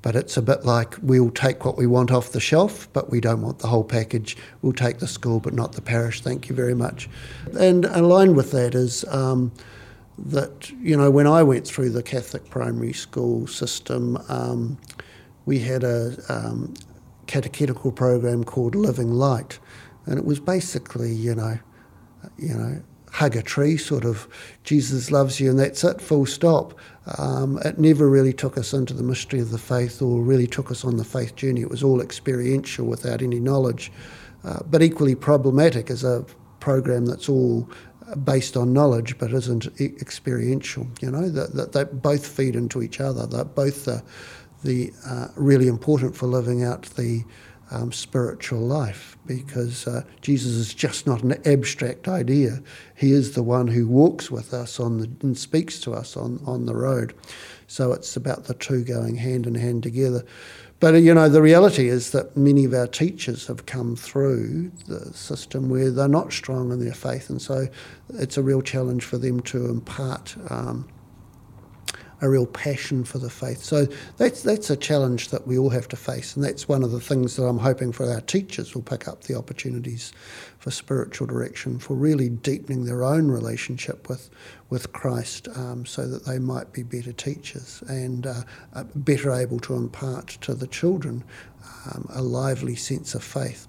but 0.03 0.17
it's 0.17 0.35
a 0.35 0.41
bit 0.41 0.65
like 0.65 0.95
we'll 1.01 1.31
take 1.31 1.65
what 1.65 1.77
we 1.77 1.87
want 1.87 2.11
off 2.11 2.33
the 2.33 2.39
shelf, 2.39 2.89
but 2.91 3.09
we 3.09 3.21
don't 3.21 3.41
want 3.41 3.59
the 3.59 3.67
whole 3.67 3.85
package. 3.85 4.37
We'll 4.61 4.73
take 4.73 4.99
the 4.99 5.07
school, 5.07 5.39
but 5.39 5.53
not 5.53 5.71
the 5.71 5.81
parish. 5.81 6.21
Thank 6.21 6.49
you 6.49 6.55
very 6.55 6.75
much. 6.75 7.09
And 7.57 7.85
aligned 7.85 8.35
with 8.35 8.51
that 8.51 8.75
is 8.75 9.05
um, 9.05 9.53
that, 10.17 10.69
you 10.71 10.97
know, 10.97 11.09
when 11.09 11.25
I 11.25 11.41
went 11.41 11.65
through 11.65 11.91
the 11.91 12.03
Catholic 12.03 12.49
primary 12.49 12.91
school 12.91 13.47
system, 13.47 14.17
um, 14.27 14.77
we 15.45 15.59
had 15.59 15.85
a 15.85 16.17
um, 16.27 16.73
catechetical 17.27 17.93
program 17.93 18.43
called 18.43 18.75
Living 18.75 19.13
Light. 19.13 19.57
And 20.05 20.19
it 20.19 20.25
was 20.25 20.41
basically, 20.41 21.13
you 21.13 21.33
know, 21.33 21.59
you 22.37 22.53
know, 22.53 22.83
hug 23.13 23.35
a 23.35 23.43
tree, 23.43 23.77
sort 23.77 24.05
of, 24.05 24.27
Jesus 24.63 25.11
loves 25.11 25.39
you, 25.39 25.51
and 25.51 25.59
that's 25.59 25.83
it, 25.83 26.01
full 26.01 26.25
stop. 26.25 26.73
Um, 27.19 27.59
it 27.63 27.77
never 27.77 28.09
really 28.09 28.33
took 28.33 28.57
us 28.57 28.73
into 28.73 28.95
the 28.95 29.03
mystery 29.03 29.39
of 29.39 29.51
the 29.51 29.59
faith 29.59 30.01
or 30.01 30.21
really 30.21 30.47
took 30.47 30.71
us 30.71 30.83
on 30.83 30.97
the 30.97 31.05
faith 31.05 31.35
journey. 31.35 31.61
It 31.61 31.69
was 31.69 31.83
all 31.83 32.01
experiential 32.01 32.87
without 32.87 33.21
any 33.21 33.39
knowledge, 33.39 33.91
uh, 34.43 34.59
but 34.65 34.81
equally 34.81 35.13
problematic 35.13 35.91
as 35.91 36.03
a 36.03 36.25
program 36.59 37.05
that's 37.05 37.29
all 37.29 37.69
based 38.23 38.57
on 38.57 38.73
knowledge 38.73 39.17
but 39.19 39.31
isn't 39.31 39.67
experiential. 39.79 40.87
You 40.99 41.11
know, 41.11 41.29
that, 41.29 41.53
that 41.53 41.71
they 41.73 41.83
both 41.83 42.25
feed 42.25 42.55
into 42.55 42.81
each 42.81 42.99
other. 42.99 43.27
They're 43.27 43.45
both 43.45 43.85
the, 43.85 44.01
the 44.63 44.91
uh, 45.07 45.27
really 45.35 45.67
important 45.67 46.15
for 46.15 46.25
living 46.25 46.63
out 46.63 46.83
the 46.95 47.23
um, 47.71 47.91
spiritual 47.91 48.59
life 48.59 49.17
because 49.25 49.87
uh, 49.87 50.03
Jesus 50.21 50.53
is 50.53 50.73
just 50.73 51.07
not 51.07 51.23
an 51.23 51.41
abstract 51.45 52.07
idea. 52.07 52.61
He 52.95 53.11
is 53.11 53.33
the 53.33 53.43
one 53.43 53.67
who 53.67 53.87
walks 53.87 54.29
with 54.29 54.53
us 54.53 54.79
on 54.79 54.99
the, 54.99 55.09
and 55.21 55.37
speaks 55.37 55.79
to 55.81 55.93
us 55.93 56.15
on, 56.17 56.41
on 56.45 56.65
the 56.65 56.75
road. 56.75 57.13
So 57.67 57.91
it's 57.91 58.15
about 58.15 58.45
the 58.45 58.53
two 58.53 58.83
going 58.83 59.15
hand 59.15 59.47
in 59.47 59.55
hand 59.55 59.83
together. 59.83 60.25
But 60.79 60.95
uh, 60.95 60.97
you 60.97 61.13
know, 61.13 61.29
the 61.29 61.41
reality 61.41 61.87
is 61.87 62.11
that 62.11 62.35
many 62.35 62.65
of 62.65 62.73
our 62.73 62.87
teachers 62.87 63.47
have 63.47 63.65
come 63.65 63.95
through 63.95 64.69
the 64.87 65.13
system 65.13 65.69
where 65.69 65.89
they're 65.89 66.07
not 66.09 66.33
strong 66.33 66.71
in 66.71 66.83
their 66.83 66.93
faith, 66.93 67.29
and 67.29 67.41
so 67.41 67.67
it's 68.15 68.37
a 68.37 68.43
real 68.43 68.61
challenge 68.61 69.05
for 69.05 69.17
them 69.17 69.39
to 69.43 69.69
impart 69.69 70.35
um, 70.49 70.87
a 72.23 72.29
real 72.29 72.45
passion 72.45 73.03
for 73.03 73.17
the 73.17 73.29
faith. 73.29 73.61
So 73.61 73.85
that's 74.17 74.41
that's 74.41 74.69
a 74.69 74.77
challenge 74.77 75.29
that 75.29 75.45
we 75.45 75.57
all 75.57 75.69
have 75.69 75.89
to 75.89 75.97
face, 75.97 76.35
and 76.35 76.43
that's 76.43 76.69
one 76.69 76.81
of 76.81 76.91
the 76.91 77.01
things 77.01 77.35
that 77.35 77.43
I'm 77.43 77.59
hoping 77.59 77.91
for 77.91 78.09
our 78.09 78.21
teachers 78.21 78.73
will 78.73 78.81
pick 78.81 79.09
up 79.09 79.25
the 79.25 79.35
opportunities 79.35 80.13
for 80.57 80.71
spiritual 80.71 81.27
direction, 81.27 81.79
for 81.79 81.95
really 81.95 82.29
deepening 82.29 82.85
their 82.85 83.03
own 83.03 83.29
relationship 83.29 84.07
with 84.07 84.29
with 84.69 84.93
Christ, 84.93 85.49
um, 85.55 85.85
so 85.85 86.07
that 86.07 86.25
they 86.25 86.39
might 86.39 86.71
be 86.71 86.81
better 86.81 87.11
teachers 87.11 87.83
and 87.89 88.25
uh, 88.25 88.43
uh 88.73 88.85
better 88.95 89.33
able 89.33 89.59
to 89.59 89.75
impart 89.75 90.27
to 90.41 90.55
the 90.55 90.67
children 90.67 91.25
um, 91.85 92.07
a 92.13 92.21
lively 92.21 92.75
sense 92.75 93.13
of 93.13 93.23
faith 93.23 93.67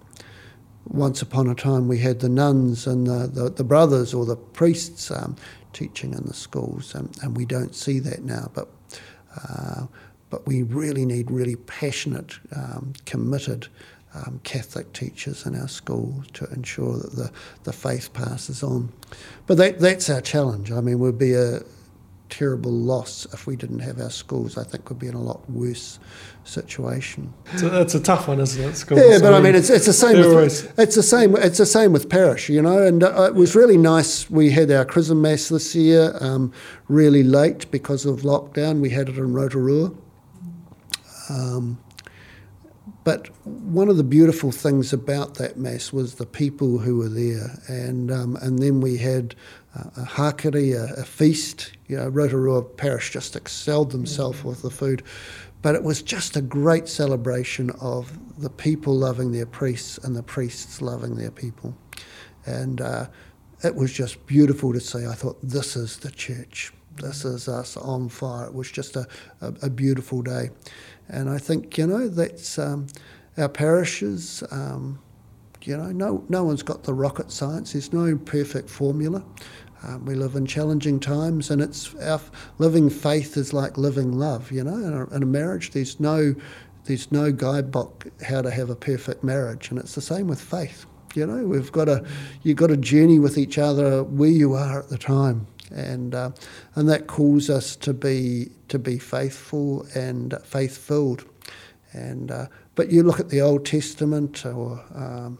once 0.86 1.22
upon 1.22 1.48
a 1.48 1.54
time 1.54 1.88
we 1.88 1.98
had 1.98 2.20
the 2.20 2.28
nuns 2.28 2.86
and 2.86 3.06
the, 3.06 3.26
the, 3.26 3.48
the 3.48 3.64
brothers 3.64 4.12
or 4.12 4.26
the 4.26 4.36
priests 4.36 5.10
um, 5.10 5.34
teaching 5.74 6.14
in 6.14 6.24
the 6.24 6.34
schools, 6.34 6.94
and, 6.94 7.14
and 7.22 7.36
we 7.36 7.44
don't 7.44 7.74
see 7.74 7.98
that 7.98 8.22
now. 8.24 8.50
But 8.54 8.68
uh, 9.36 9.86
but 10.30 10.46
we 10.46 10.62
really 10.62 11.04
need 11.04 11.30
really 11.30 11.54
passionate, 11.54 12.38
um, 12.56 12.92
committed 13.06 13.68
um, 14.14 14.40
Catholic 14.42 14.92
teachers 14.92 15.46
in 15.46 15.54
our 15.54 15.68
schools 15.68 16.26
to 16.32 16.46
ensure 16.52 16.96
that 16.98 17.12
the, 17.12 17.30
the 17.64 17.72
faith 17.72 18.12
passes 18.12 18.62
on. 18.62 18.92
But 19.46 19.58
that, 19.58 19.78
that's 19.78 20.10
our 20.10 20.20
challenge. 20.20 20.72
I 20.72 20.80
mean, 20.80 20.98
we'd 20.98 21.18
be 21.18 21.34
a, 21.34 21.60
terrible 22.38 22.72
loss 22.72 23.26
if 23.32 23.46
we 23.46 23.54
didn't 23.54 23.78
have 23.80 24.00
our 24.00 24.10
schools. 24.10 24.58
I 24.58 24.64
think 24.64 24.90
we'd 24.90 24.98
be 24.98 25.06
in 25.06 25.14
a 25.14 25.22
lot 25.22 25.48
worse 25.48 26.00
situation. 26.42 27.32
So 27.56 27.80
it's 27.80 27.94
a 27.94 28.00
tough 28.00 28.26
one, 28.26 28.40
isn't 28.40 28.62
it? 28.62 28.74
Schools. 28.74 29.00
Yeah, 29.00 29.18
but 29.20 29.34
I 29.34 29.40
mean, 29.40 29.54
it's, 29.54 29.70
it's 29.70 29.86
the 29.86 29.92
same. 29.92 30.18
With, 30.18 30.26
always... 30.26 30.64
It's 30.76 30.96
the 30.96 31.02
same. 31.02 31.36
It's 31.36 31.58
the 31.58 31.66
same 31.66 31.92
with 31.92 32.08
parish, 32.08 32.48
you 32.48 32.60
know. 32.60 32.82
And 32.82 33.04
uh, 33.04 33.28
it 33.28 33.34
was 33.34 33.54
really 33.54 33.76
nice. 33.76 34.28
We 34.28 34.50
had 34.50 34.70
our 34.70 34.84
chrism 34.84 35.22
mass 35.22 35.48
this 35.48 35.74
year, 35.74 36.16
um, 36.20 36.52
really 36.88 37.22
late 37.22 37.70
because 37.70 38.04
of 38.04 38.22
lockdown. 38.22 38.80
We 38.80 38.90
had 38.90 39.08
it 39.08 39.16
in 39.16 39.32
Rotorua. 39.32 39.92
Um, 41.30 41.78
but 43.04 43.28
one 43.46 43.88
of 43.88 43.96
the 43.96 44.04
beautiful 44.04 44.50
things 44.50 44.92
about 44.92 45.34
that 45.34 45.56
mass 45.56 45.92
was 45.92 46.14
the 46.14 46.26
people 46.26 46.78
who 46.78 46.96
were 46.96 47.08
there, 47.08 47.60
and 47.68 48.10
um, 48.10 48.36
and 48.36 48.58
then 48.58 48.80
we 48.80 48.96
had 48.96 49.34
a 49.74 50.06
hakari, 50.06 50.74
a, 50.74 51.00
a, 51.00 51.04
feast. 51.04 51.72
You 51.88 51.96
know, 51.96 52.08
Rotorua 52.08 52.62
Parish 52.62 53.10
just 53.10 53.36
excelled 53.36 53.90
themselves 53.90 54.38
mm-hmm. 54.38 54.48
with 54.48 54.62
the 54.62 54.70
food. 54.70 55.02
But 55.62 55.74
it 55.74 55.82
was 55.82 56.02
just 56.02 56.36
a 56.36 56.42
great 56.42 56.88
celebration 56.88 57.70
of 57.80 58.12
the 58.40 58.50
people 58.50 58.94
loving 58.94 59.32
their 59.32 59.46
priests 59.46 59.98
and 59.98 60.14
the 60.14 60.22
priests 60.22 60.82
loving 60.82 61.16
their 61.16 61.30
people. 61.30 61.74
And 62.44 62.80
uh, 62.80 63.06
it 63.62 63.74
was 63.74 63.92
just 63.92 64.26
beautiful 64.26 64.72
to 64.74 64.80
see. 64.80 65.06
I 65.06 65.14
thought, 65.14 65.38
this 65.42 65.74
is 65.74 65.96
the 65.96 66.10
church. 66.10 66.72
This 66.96 67.24
is 67.24 67.48
us 67.48 67.76
on 67.76 68.08
fire. 68.08 68.46
It 68.46 68.54
was 68.54 68.70
just 68.70 68.94
a, 68.96 69.06
a, 69.40 69.54
a 69.62 69.70
beautiful 69.70 70.22
day. 70.22 70.50
And 71.08 71.28
I 71.28 71.38
think, 71.38 71.78
you 71.78 71.86
know, 71.86 72.08
that's 72.08 72.58
um, 72.58 72.86
our 73.36 73.48
parishes. 73.48 74.42
Um, 74.50 75.00
you 75.62 75.76
know, 75.76 75.90
no, 75.92 76.24
no 76.28 76.44
one's 76.44 76.62
got 76.62 76.84
the 76.84 76.92
rocket 76.92 77.30
science. 77.30 77.72
There's 77.72 77.92
no 77.92 78.16
perfect 78.16 78.68
formula. 78.68 79.24
Um, 79.86 80.06
we 80.06 80.14
live 80.14 80.34
in 80.34 80.46
challenging 80.46 80.98
times, 80.98 81.50
and 81.50 81.60
it's 81.60 81.94
our 81.96 82.20
living 82.58 82.88
faith 82.88 83.36
is 83.36 83.52
like 83.52 83.76
living 83.76 84.12
love. 84.12 84.50
You 84.50 84.64
know, 84.64 84.76
in 84.76 84.94
a, 84.94 85.14
in 85.14 85.22
a 85.22 85.26
marriage, 85.26 85.72
there's 85.72 86.00
no 86.00 86.34
there's 86.84 87.12
no 87.12 87.32
guidebook 87.32 88.06
how 88.26 88.40
to 88.42 88.50
have 88.50 88.70
a 88.70 88.76
perfect 88.76 89.22
marriage, 89.22 89.70
and 89.70 89.78
it's 89.78 89.94
the 89.94 90.00
same 90.00 90.26
with 90.26 90.40
faith. 90.40 90.86
You 91.14 91.26
know, 91.26 91.46
we've 91.46 91.70
got 91.70 91.84
to 91.84 92.04
you've 92.42 92.56
got 92.56 92.68
to 92.68 92.78
journey 92.78 93.18
with 93.18 93.36
each 93.36 93.58
other 93.58 94.02
where 94.04 94.30
you 94.30 94.54
are 94.54 94.78
at 94.78 94.88
the 94.88 94.98
time, 94.98 95.46
and 95.70 96.14
uh, 96.14 96.30
and 96.76 96.88
that 96.88 97.06
calls 97.06 97.50
us 97.50 97.76
to 97.76 97.92
be 97.92 98.52
to 98.68 98.78
be 98.78 98.98
faithful 98.98 99.86
and 99.94 100.34
faith 100.44 100.78
filled, 100.78 101.26
and 101.92 102.30
uh, 102.30 102.46
but 102.74 102.90
you 102.90 103.02
look 103.02 103.20
at 103.20 103.28
the 103.28 103.42
Old 103.42 103.66
Testament 103.66 104.46
or 104.46 104.82
um, 104.94 105.38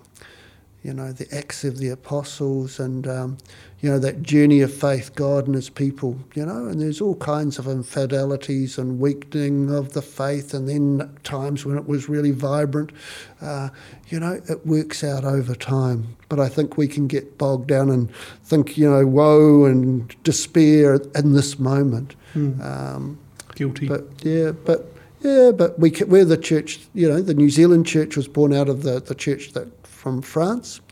you 0.85 0.93
know, 0.93 1.13
the 1.13 1.27
Acts 1.35 1.65
of 1.65 1.79
the 1.79 1.89
Apostles 1.89 2.79
and, 2.79 3.09
um, 3.09 3.39
you 3.81 3.91
know, 3.91 3.99
that 3.99 4.23
journey 4.23 4.61
of 4.61 4.73
faith, 4.73 5.15
God 5.15 5.47
and 5.47 5.55
His 5.55 5.71
people, 5.71 6.19
you 6.35 6.45
know, 6.45 6.67
and 6.67 6.79
there's 6.79 7.01
all 7.01 7.17
kinds 7.17 7.59
of 7.59 7.67
infidelities 7.67 8.77
and 8.77 9.01
weakening 9.01 9.75
of 9.75 9.95
the 9.95 10.03
faith, 10.03 10.53
and 10.53 10.69
then 10.69 11.11
times 11.25 11.65
when 11.65 11.79
it 11.79 11.89
was 11.89 12.11
really 12.11 12.33
vibrant. 12.33 12.93
Uh, 13.41 13.71
you 14.09 14.21
know, 14.21 14.43
it 14.47 14.67
works 14.67 15.03
out 15.03 15.25
over 15.25 15.55
time. 15.55 16.17
But 16.29 16.39
I 16.39 16.51
think 16.51 16.77
we 16.77 16.87
can 16.87 17.07
get 17.07 17.39
bogged 17.39 17.69
down 17.69 17.89
and 17.89 18.15
think, 18.45 18.77
you 18.77 18.89
know, 18.89 19.07
woe 19.07 19.65
and 19.65 20.15
despair 20.23 20.97
in 21.15 21.33
this 21.33 21.59
moment. 21.59 22.15
Hmm. 22.35 22.61
Um, 22.61 23.19
Guilty. 23.55 23.89
But, 23.89 24.05
yeah, 24.23 24.53
but. 24.53 24.91
Yeah, 25.21 25.53
but 25.53 25.79
we, 25.79 25.91
we're 26.07 26.27
the 26.27 26.37
church, 26.37 26.81
you 26.93 27.09
know, 27.09 27.23
the 27.23 27.33
New 27.33 27.49
Zealand 27.49 27.87
church 27.87 28.15
was 28.15 28.29
born 28.29 28.53
out 28.53 28.69
of 28.69 28.83
the, 28.83 29.01
the 29.01 29.15
church 29.15 29.53
that 29.55 29.69
from 30.05 30.21
France 30.21 30.83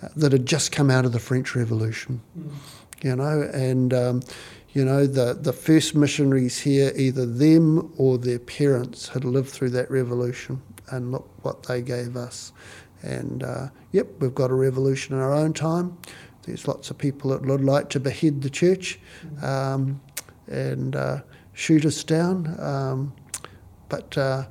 uh, 0.00 0.06
that 0.14 0.30
had 0.30 0.46
just 0.46 0.70
come 0.70 0.90
out 0.92 1.04
of 1.04 1.10
the 1.10 1.18
French 1.18 1.56
Revolution. 1.56 2.20
Mm. 2.38 2.52
You 3.02 3.16
know, 3.16 3.50
and 3.52 3.92
um, 3.92 4.22
you 4.74 4.84
know 4.84 5.06
the 5.08 5.34
the 5.34 5.52
first 5.52 5.96
missionaries 5.96 6.60
here, 6.60 6.92
either 6.94 7.26
them 7.26 7.92
or 7.96 8.16
their 8.16 8.38
parents 8.38 9.08
had 9.08 9.24
lived 9.24 9.48
through 9.48 9.70
that 9.70 9.90
revolution, 9.90 10.62
and 10.90 11.10
look 11.10 11.28
what 11.42 11.64
they 11.64 11.82
gave 11.82 12.16
us. 12.16 12.52
And 13.02 13.42
uh, 13.42 13.70
yep, 13.90 14.06
we've 14.20 14.36
got 14.36 14.52
a 14.52 14.54
revolution 14.54 15.16
in 15.16 15.20
our 15.20 15.34
own 15.34 15.52
time. 15.52 15.98
There's 16.42 16.68
lots 16.68 16.90
of 16.90 16.98
people 16.98 17.30
that 17.30 17.42
would 17.42 17.64
like 17.64 17.88
to 17.90 17.98
behead 17.98 18.40
the 18.40 18.50
church 18.50 19.00
um, 19.42 20.00
and 20.46 20.94
uh, 20.94 21.22
shoot 21.54 21.84
us 21.84 22.04
down, 22.04 22.54
um, 22.60 23.12
but 23.88 24.16
uh, 24.16 24.44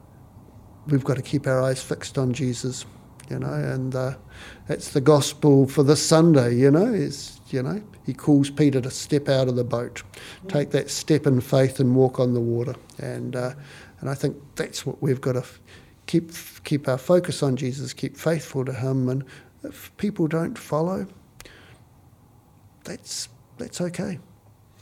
we've 0.88 1.06
got 1.06 1.16
to 1.16 1.22
keep 1.22 1.48
our 1.48 1.62
eyes 1.62 1.82
fixed 1.82 2.18
on 2.18 2.34
Jesus 2.34 2.86
you 3.30 3.40
know, 3.40 3.54
and 3.54 3.96
uh, 3.96 4.16
it's 4.68 4.92
the 4.92 5.02
gospel 5.02 5.68
for 5.68 5.84
this 5.84 6.06
Sunday, 6.06 6.56
you 6.56 6.72
know, 6.72 6.86
is, 6.86 7.40
you 7.50 7.62
know, 7.62 7.82
he 8.06 8.14
calls 8.14 8.50
Peter 8.50 8.82
to 8.82 8.92
step 8.92 9.30
out 9.30 9.48
of 9.48 9.56
the 9.56 9.64
boat, 9.64 10.04
take 10.48 10.72
that 10.72 10.90
step 10.90 11.28
in 11.28 11.42
faith 11.42 11.80
and 11.80 11.96
walk 11.96 12.20
on 12.20 12.34
the 12.34 12.40
water. 12.40 12.76
And, 12.98 13.36
uh, 13.36 13.54
and 14.00 14.10
I 14.10 14.16
think 14.16 14.36
that's 14.56 14.86
what 14.86 15.02
we've 15.02 15.22
got 15.22 15.34
to 15.34 15.46
keep, 16.08 16.32
keep 16.64 16.88
our 16.88 16.98
focus 16.98 17.44
on 17.44 17.56
Jesus, 17.56 17.94
keep 17.94 18.18
faithful 18.18 18.66
to 18.66 18.74
him. 18.74 19.10
And 19.10 19.24
if 19.64 19.96
people 19.98 20.28
don't 20.28 20.58
follow, 20.58 21.08
that's, 22.84 23.30
that's 23.58 23.82
okay. 23.82 24.20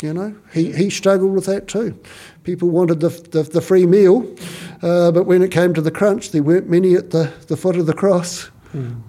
You 0.01 0.13
know, 0.13 0.36
he, 0.53 0.71
he 0.73 0.91
struggled 0.91 1.33
with 1.33 1.47
that 1.47 1.67
too. 1.67 1.99
People 2.43 2.69
wanted 2.69 2.99
the, 2.99 3.10
the, 3.10 3.41
the 3.41 3.62
free 3.62 3.88
meal, 3.88 4.31
uh, 4.83 5.12
but 5.12 5.23
when 5.23 5.41
it 5.41 5.49
came 5.49 5.73
to 5.73 5.81
the 5.81 5.89
crunch, 5.89 6.31
there 6.31 6.43
weren't 6.43 6.69
many 6.69 6.93
at 6.93 7.10
the, 7.10 7.33
the 7.47 7.57
foot 7.57 7.77
of 7.77 7.88
the 7.88 7.93
cross. 7.93 8.51
Mm. 8.73 9.01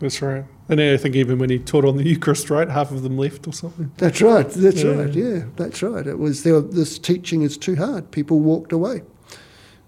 That's 0.00 0.22
right. 0.22 0.44
And 0.70 0.80
I 0.80 0.96
think 0.96 1.14
even 1.14 1.38
when 1.38 1.50
he 1.50 1.58
taught 1.58 1.84
on 1.84 1.98
the 1.98 2.04
Eucharist, 2.04 2.48
right, 2.48 2.68
half 2.68 2.90
of 2.90 3.02
them 3.02 3.18
left 3.18 3.46
or 3.46 3.52
something. 3.52 3.92
That's 3.98 4.22
right. 4.22 4.48
That's 4.48 4.82
yeah. 4.82 4.90
right. 4.90 5.14
Yeah, 5.14 5.44
that's 5.56 5.82
right. 5.82 6.06
It 6.06 6.18
was 6.18 6.42
there. 6.42 6.60
This 6.62 6.98
teaching 6.98 7.42
is 7.42 7.58
too 7.58 7.76
hard. 7.76 8.10
People 8.10 8.40
walked 8.40 8.72
away, 8.72 9.02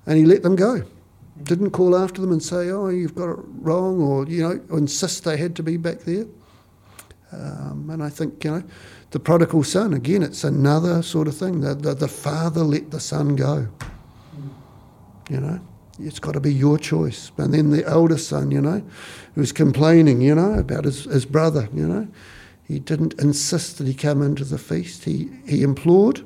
and 0.05 0.19
he 0.19 0.27
let 0.27 0.43
them 0.43 0.57
go. 0.57 0.83
Didn't 1.43 1.71
call 1.71 1.97
after 1.97 2.21
them 2.21 2.33
and 2.33 2.43
say, 2.43 2.69
"Oh, 2.69 2.89
you've 2.89 3.15
got 3.15 3.31
it 3.31 3.39
wrong," 3.61 4.01
or 4.03 4.27
you 4.27 4.43
know, 4.43 4.77
insist 4.77 5.25
they 5.25 5.39
had 5.39 5.57
to 5.57 5.63
be 5.63 5.79
back 5.79 6.01
there. 6.01 6.27
Um, 7.77 7.91
and 7.91 8.03
I 8.03 8.09
think 8.09 8.45
you 8.45 8.51
know, 8.51 8.63
the 9.11 9.21
prodigal 9.21 9.65
son 9.65 9.95
again. 9.95 10.23
It's 10.23 10.45
another 10.45 11.03
sort 11.03 11.29
of 11.29 11.37
thing. 11.37 11.61
The, 11.61 11.75
the, 11.75 11.95
the 11.95 12.09
father 12.09 12.63
let 12.63 12.91
the 12.91 13.01
son 13.01 13.37
go. 13.37 13.69
You 15.29 15.41
know, 15.41 15.61
it's 15.99 16.21
got 16.21 16.33
to 16.33 16.41
be 16.41 16.55
your 16.55 16.79
choice. 16.79 17.33
And 17.37 17.53
then 17.53 17.71
the 17.71 17.85
eldest 17.85 18.29
son, 18.29 18.51
you 18.51 18.61
know, 18.61 18.83
who's 19.35 19.53
complaining, 19.53 20.21
you 20.21 20.35
know, 20.35 20.55
about 20.55 20.85
his, 20.85 21.05
his 21.05 21.27
brother, 21.27 21.69
you 21.75 21.87
know, 21.87 22.07
he 22.63 22.79
didn't 22.79 23.21
insist 23.21 23.79
that 23.79 23.87
he 23.87 23.95
come 23.95 24.23
into 24.23 24.45
the 24.45 24.59
feast. 24.59 25.05
He 25.05 25.31
he 25.47 25.63
implored, 25.63 26.25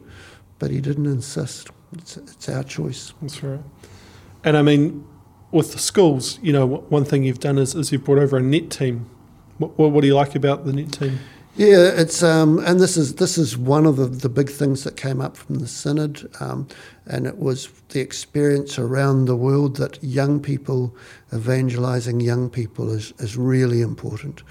but 0.58 0.70
he 0.70 0.80
didn't 0.80 1.06
insist. 1.06 1.68
It's, 1.92 2.16
it's 2.16 2.48
our 2.48 2.62
choice. 2.62 3.12
That's 3.20 3.42
right. 3.42 3.60
And 4.44 4.56
I 4.56 4.62
mean, 4.62 5.06
with 5.50 5.72
the 5.72 5.78
schools, 5.78 6.38
you 6.42 6.52
know, 6.52 6.66
one 6.66 7.04
thing 7.04 7.24
you've 7.24 7.40
done 7.40 7.58
is, 7.58 7.74
is 7.74 7.92
you've 7.92 8.04
brought 8.04 8.18
over 8.18 8.36
a 8.36 8.42
NET 8.42 8.70
team. 8.70 9.10
What, 9.58 9.78
what 9.78 10.00
do 10.00 10.06
you 10.06 10.14
like 10.14 10.34
about 10.34 10.64
the 10.64 10.72
NET 10.72 10.92
team? 10.92 11.18
Yeah, 11.56 11.90
it's 11.96 12.22
um, 12.22 12.58
and 12.60 12.80
this 12.80 12.96
is 12.96 13.16
this 13.16 13.36
is 13.36 13.58
one 13.58 13.84
of 13.84 13.96
the, 13.96 14.06
the 14.06 14.28
big 14.28 14.48
things 14.48 14.84
that 14.84 14.96
came 14.96 15.20
up 15.20 15.36
from 15.36 15.56
the 15.56 15.66
synod, 15.66 16.30
um, 16.40 16.68
and 17.06 17.26
it 17.26 17.38
was 17.38 17.68
the 17.90 18.00
experience 18.00 18.78
around 18.78 19.26
the 19.26 19.36
world 19.36 19.76
that 19.76 20.02
young 20.02 20.40
people 20.40 20.94
evangelizing 21.34 22.20
young 22.20 22.50
people 22.50 22.90
is 22.90 23.12
is 23.18 23.36
really 23.36 23.82
important. 23.82 24.42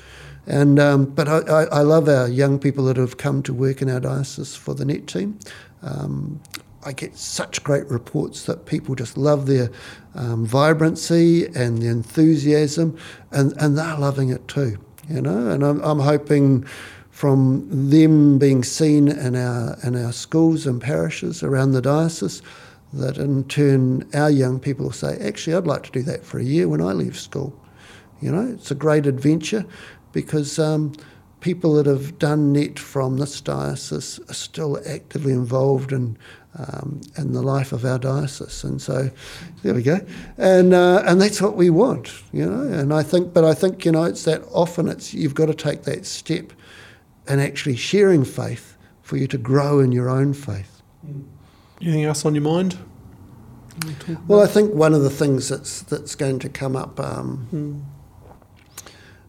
And 0.46 0.78
um, 0.80 1.06
but 1.06 1.28
I, 1.28 1.40
I, 1.40 1.64
I 1.66 1.82
love 1.82 2.10
our 2.10 2.28
young 2.28 2.60
people 2.60 2.86
that 2.86 2.98
have 2.98 3.18
come 3.18 3.44
to 3.44 3.54
work 3.54 3.82
in 3.82 3.90
our 3.90 4.02
diocese 4.02 4.56
for 4.56 4.74
the 4.76 4.86
NET 4.86 5.08
team. 5.08 5.40
Um, 5.82 6.42
I 6.86 6.94
get 6.94 7.18
such 7.18 7.64
great 7.64 7.86
reports 7.88 8.46
that 8.46 8.66
people 8.66 8.96
just 8.96 9.18
love 9.18 9.48
their 9.48 9.70
um, 10.16 10.46
vibrancy 10.46 11.46
and 11.48 11.80
the 11.82 11.88
enthusiasm, 11.88 12.98
and, 13.32 13.54
and 13.58 13.78
they're 13.78 13.98
loving 13.98 14.30
it 14.30 14.48
too, 14.48 14.78
you 15.10 15.22
know. 15.22 15.50
And 15.50 15.64
I'm, 15.64 15.82
I'm 15.82 16.00
hoping 16.00 16.64
from 17.12 17.68
them 17.90 18.38
being 18.38 18.64
seen 18.64 19.08
in 19.08 19.36
our 19.36 19.78
in 19.84 19.96
our 19.96 20.12
schools 20.12 20.66
and 20.66 20.82
parishes 20.82 21.44
around 21.44 21.72
the 21.72 21.82
diocese, 21.82 22.42
that 22.94 23.18
in 23.18 23.44
turn 23.46 24.08
our 24.14 24.30
young 24.30 24.60
people 24.60 24.86
will 24.86 24.94
say, 24.94 25.18
actually, 25.20 25.56
I'd 25.56 25.68
like 25.68 25.84
to 25.84 25.92
do 25.92 26.04
that 26.04 26.26
for 26.26 26.40
a 26.40 26.44
year 26.44 26.68
when 26.68 26.82
I 26.82 26.94
leave 26.94 27.18
school. 27.18 27.54
You 28.22 28.32
know, 28.32 28.52
it's 28.54 28.72
a 28.72 28.76
great 28.76 29.06
adventure 29.06 29.66
because. 30.14 30.60
Um, 30.60 30.94
people 31.42 31.76
that 31.76 31.86
have 31.86 32.20
done 32.20 32.52
NET 32.52 32.78
from 32.78 33.18
this 33.18 33.40
diocese 33.40 34.20
are 34.28 34.34
still 34.34 34.78
actively 34.86 35.32
involved 35.32 35.94
in 35.94 36.18
um, 36.58 37.02
in 37.18 37.34
the 37.34 37.42
life 37.42 37.72
of 37.72 37.86
our 37.86 38.00
diocese. 38.00 38.64
And 38.64 38.82
so 38.82 39.10
there 39.64 39.74
we 39.74 39.84
go. 39.84 40.00
And, 40.38 40.74
uh, 40.74 41.04
and 41.06 41.22
that's 41.22 41.42
what 41.42 41.56
we 41.56 41.70
want, 41.70 42.12
you 42.32 42.46
know. 42.46 42.62
And 42.62 42.94
I 42.94 43.04
think, 43.04 43.34
but 43.34 43.44
I 43.44 43.54
think, 43.54 43.86
you 43.86 43.92
know, 43.92 44.04
it's 44.04 44.24
that 44.24 44.44
often 44.52 44.88
it's, 44.88 45.14
you've 45.14 45.36
got 45.36 45.46
to 45.46 45.54
take 45.54 45.84
that 45.84 46.06
step 46.06 46.52
and 47.28 47.40
actually 47.40 47.76
sharing 47.76 48.26
faith 48.26 48.78
for 49.02 49.18
you 49.18 49.28
to 49.28 49.38
grow 49.38 49.80
in 49.80 49.92
your 49.92 50.10
own 50.10 50.34
faith. 50.34 50.82
Anything 51.82 52.04
else 52.04 52.26
on 52.26 52.36
your 52.36 52.44
mind? 52.44 52.78
Well, 54.28 54.42
I 54.42 54.48
think 54.48 54.74
one 54.74 54.94
of 54.94 55.04
the 55.04 55.10
things 55.10 55.48
that's 55.48 55.84
that's 55.84 56.14
going 56.16 56.40
to 56.40 56.50
come 56.50 56.76
up 56.76 57.00
um, 57.00 57.86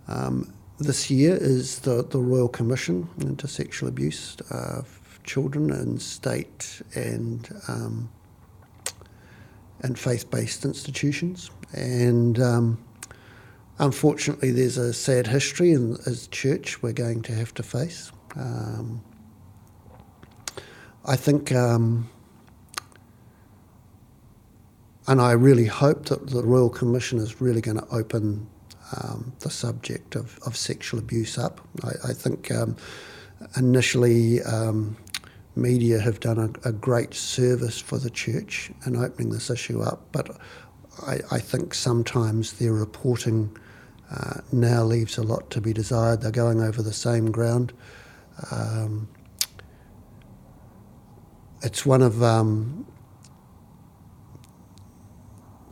mm. 0.09 0.13
um, 0.13 0.53
this 0.79 1.09
year 1.09 1.37
is 1.37 1.81
the, 1.81 2.03
the 2.03 2.19
Royal 2.19 2.49
Commission 2.49 3.09
into 3.21 3.47
Sexual 3.47 3.89
Abuse 3.89 4.37
uh, 4.51 4.83
children 5.25 5.71
in 5.71 5.99
state 5.99 6.83
and 6.95 7.49
um, 7.69 8.11
and 9.83 9.99
faith-based 9.99 10.65
institutions. 10.65 11.51
And 11.73 12.39
um, 12.41 12.85
unfortunately, 13.79 14.51
there's 14.51 14.77
a 14.77 14.93
sad 14.93 15.27
history 15.27 15.73
in, 15.73 15.97
as 16.07 16.29
church 16.29 16.83
we're 16.83 16.93
going 16.93 17.23
to 17.23 17.35
have 17.35 17.55
to 17.55 17.63
face. 17.63 18.13
Um, 18.37 19.03
I 21.07 21.17
think, 21.17 21.53
um, 21.53 22.09
and 25.07 25.21
I 25.21 25.33
really 25.33 25.65
hope 25.65 26.05
that 26.07 26.29
the 26.29 26.43
Royal 26.43 26.69
Commission 26.69 27.19
is 27.19 27.41
really 27.41 27.63
going 27.63 27.79
to 27.79 27.89
open 27.89 28.47
um, 28.99 29.33
the 29.41 29.51
subject 29.51 30.15
of, 30.15 30.39
of 30.45 30.57
sexual 30.57 31.01
abuse 31.01 31.39
up. 31.39 31.61
I, 31.83 32.11
I 32.11 32.13
think 32.13 32.51
um, 32.51 32.77
initially 33.57 34.43
um, 34.43 34.97
media 35.57 35.99
have 36.01 36.21
done 36.21 36.39
a, 36.39 36.69
a, 36.69 36.73
great 36.73 37.15
service 37.15 37.81
for 37.81 37.99
the 37.99 38.11
church 38.11 38.71
in 38.87 38.97
opening 38.97 39.31
this 39.31 39.51
issue 39.51 39.81
up, 39.81 40.01
but 40.13 40.39
I, 41.07 41.21
I 41.31 41.39
think 41.39 41.75
sometimes 41.75 42.55
their 42.55 42.73
reporting 42.73 43.57
uh, 44.11 44.41
now 44.53 44.83
leaves 44.85 45.19
a 45.19 45.23
lot 45.23 45.51
to 45.51 45.61
be 45.61 45.73
desired. 45.73 46.21
They're 46.21 46.31
going 46.31 46.61
over 46.61 46.83
the 46.83 46.93
same 46.93 47.31
ground. 47.31 47.73
Um, 48.51 49.09
it's 51.63 51.85
one 51.85 52.03
of 52.03 52.23
um, 52.23 52.87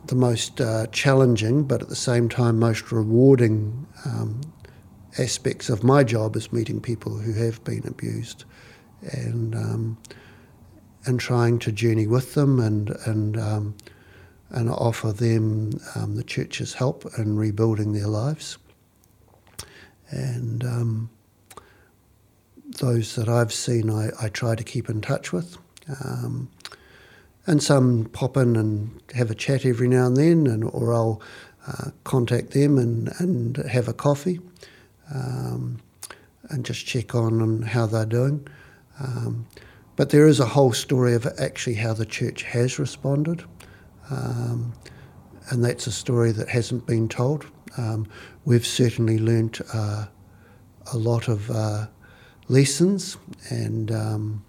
the 0.05 0.15
most 0.15 0.61
uh, 0.61 0.87
challenging, 0.87 1.63
but 1.63 1.81
at 1.81 1.89
the 1.89 1.95
same 1.95 2.29
time 2.29 2.59
most 2.59 2.91
rewarding 2.91 3.87
um, 4.05 4.41
aspects 5.17 5.69
of 5.69 5.83
my 5.83 6.03
job 6.03 6.35
is 6.35 6.53
meeting 6.53 6.79
people 6.79 7.17
who 7.17 7.33
have 7.33 7.63
been 7.63 7.85
abused 7.87 8.45
and 9.01 9.55
um, 9.55 9.97
and 11.05 11.19
trying 11.19 11.59
to 11.59 11.71
journey 11.71 12.07
with 12.07 12.33
them 12.33 12.59
and 12.59 12.89
and 13.05 13.37
um, 13.37 13.75
and 14.49 14.69
offer 14.69 15.11
them 15.11 15.79
um, 15.95 16.15
the 16.15 16.23
church's 16.23 16.73
help 16.73 17.05
in 17.17 17.37
rebuilding 17.37 17.93
their 17.93 18.07
lives. 18.07 18.57
And 20.09 20.63
um, 20.63 21.09
those 22.65 23.15
that 23.15 23.29
I've 23.29 23.53
seen, 23.53 23.89
I, 23.89 24.09
I, 24.19 24.29
try 24.29 24.55
to 24.55 24.63
keep 24.63 24.89
in 24.89 25.01
touch 25.01 25.31
with. 25.31 25.57
Um, 26.03 26.49
and 27.45 27.61
some 27.61 28.05
pop 28.11 28.37
in 28.37 28.55
and 28.55 29.01
have 29.15 29.29
a 29.29 29.35
chat 29.35 29.65
every 29.65 29.87
now 29.87 30.07
and 30.07 30.17
then, 30.17 30.47
and 30.47 30.63
or 30.63 30.93
I'll 30.93 31.21
uh, 31.67 31.91
contact 32.03 32.51
them 32.51 32.77
and, 32.77 33.11
and 33.19 33.57
have 33.57 33.87
a 33.87 33.93
coffee 33.93 34.39
um, 35.13 35.79
and 36.49 36.65
just 36.65 36.85
check 36.85 37.13
on, 37.13 37.41
on 37.41 37.61
how 37.63 37.85
they're 37.85 38.05
doing. 38.05 38.47
Um, 38.99 39.47
but 39.95 40.09
there 40.11 40.27
is 40.27 40.39
a 40.39 40.45
whole 40.45 40.71
story 40.71 41.13
of 41.13 41.27
actually 41.39 41.75
how 41.75 41.93
the 41.93 42.05
church 42.05 42.43
has 42.43 42.79
responded. 42.79 43.43
Um, 44.09 44.73
and 45.49 45.63
that's 45.63 45.87
a 45.87 45.91
story 45.91 46.31
that 46.31 46.49
hasn't 46.49 46.85
been 46.85 47.09
told. 47.09 47.45
Um, 47.77 48.07
we've 48.45 48.65
certainly 48.65 49.19
learnt 49.19 49.61
uh, 49.73 50.05
a 50.93 50.97
lot 50.97 51.27
of 51.27 51.49
uh, 51.51 51.87
lessons 52.47 53.17
and 53.49 53.91
um, 53.91 54.45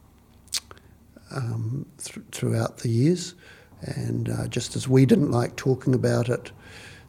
um, 1.34 1.86
th- 1.98 2.24
throughout 2.32 2.78
the 2.78 2.88
years. 2.88 3.34
And 3.82 4.28
uh, 4.28 4.46
just 4.48 4.76
as 4.76 4.88
we 4.88 5.06
didn't 5.06 5.30
like 5.30 5.56
talking 5.56 5.94
about 5.94 6.28
it 6.28 6.52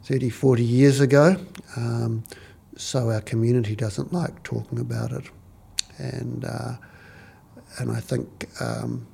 30, 0.04 0.30
40 0.30 0.64
years 0.64 1.00
ago, 1.00 1.36
um, 1.76 2.24
so 2.76 3.10
our 3.10 3.20
community 3.20 3.76
doesn't 3.76 4.12
like 4.12 4.42
talking 4.42 4.78
about 4.78 5.12
it. 5.12 5.24
And 5.98 6.44
uh, 6.44 6.72
and 7.78 7.90
I 7.90 8.00
think, 8.00 8.48
um, 8.60 9.06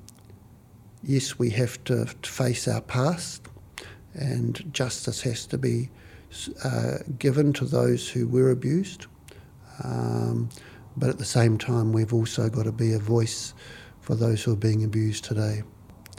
yes, 1.03 1.39
we 1.39 1.51
have 1.51 1.83
to, 1.85 2.07
to, 2.07 2.31
face 2.31 2.67
our 2.67 2.81
past, 2.81 3.47
and 4.15 4.73
justice 4.73 5.23
has 5.23 5.47
to 5.47 5.59
be 5.59 5.91
uh, 6.65 6.99
given 7.19 7.53
to 7.55 7.65
those 7.65 8.09
who 8.09 8.27
were 8.27 8.51
abused. 8.51 9.07
Um, 9.85 10.49
but 10.97 11.09
at 11.09 11.19
the 11.19 11.25
same 11.25 11.59
time, 11.59 11.93
we've 11.93 12.13
also 12.13 12.49
got 12.49 12.65
to 12.65 12.73
be 12.73 12.93
a 12.93 12.99
voice 12.99 13.55
for 14.01 14.15
those 14.15 14.43
who 14.43 14.53
are 14.53 14.57
being 14.57 14.85
abused 14.85 15.25
today. 15.25 15.63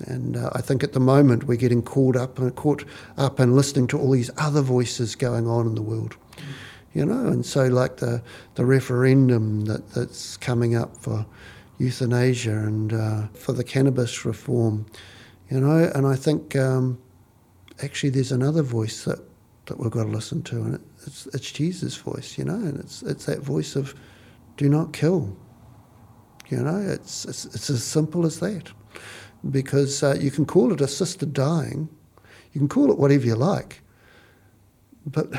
And 0.07 0.37
uh, 0.37 0.51
I 0.53 0.61
think 0.61 0.83
at 0.83 0.93
the 0.93 0.99
moment 0.99 1.45
we're 1.45 1.57
getting 1.57 1.81
caught 1.81 2.15
up 2.15 2.39
and 2.39 2.55
caught 2.55 2.85
up 3.17 3.39
and 3.39 3.55
listening 3.55 3.87
to 3.87 3.99
all 3.99 4.11
these 4.11 4.31
other 4.37 4.61
voices 4.61 5.15
going 5.15 5.47
on 5.47 5.67
in 5.67 5.75
the 5.75 5.81
world, 5.81 6.15
you 6.93 7.05
know. 7.05 7.25
And 7.25 7.45
so, 7.45 7.67
like 7.67 7.97
the 7.97 8.21
the 8.55 8.65
referendum 8.65 9.65
that, 9.65 9.89
that's 9.91 10.37
coming 10.37 10.75
up 10.75 10.95
for 10.95 11.25
euthanasia 11.79 12.51
and 12.51 12.93
uh, 12.93 13.27
for 13.33 13.53
the 13.53 13.63
cannabis 13.63 14.25
reform, 14.25 14.85
you 15.49 15.59
know. 15.59 15.91
And 15.95 16.05
I 16.05 16.15
think 16.15 16.55
um, 16.55 16.99
actually 17.81 18.11
there's 18.11 18.31
another 18.31 18.61
voice 18.61 19.05
that, 19.05 19.19
that 19.65 19.79
we've 19.79 19.89
got 19.89 20.03
to 20.03 20.09
listen 20.09 20.43
to, 20.43 20.57
and 20.57 20.79
it's 21.07 21.25
it's 21.27 21.51
Jesus' 21.51 21.95
voice, 21.95 22.37
you 22.37 22.43
know, 22.43 22.55
and 22.55 22.79
it's 22.79 23.01
it's 23.01 23.25
that 23.25 23.39
voice 23.39 23.75
of 23.75 23.95
do 24.57 24.69
not 24.69 24.93
kill. 24.93 25.35
You 26.49 26.57
know, 26.57 26.77
it's 26.77 27.25
it's, 27.25 27.45
it's 27.45 27.69
as 27.69 27.83
simple 27.83 28.25
as 28.25 28.39
that, 28.39 28.71
because 29.49 30.03
uh, 30.03 30.17
you 30.19 30.31
can 30.31 30.45
call 30.45 30.73
it 30.73 30.81
assisted 30.81 31.33
dying, 31.33 31.87
you 32.53 32.59
can 32.59 32.67
call 32.67 32.91
it 32.91 32.97
whatever 32.97 33.25
you 33.25 33.35
like, 33.35 33.81
but 35.05 35.31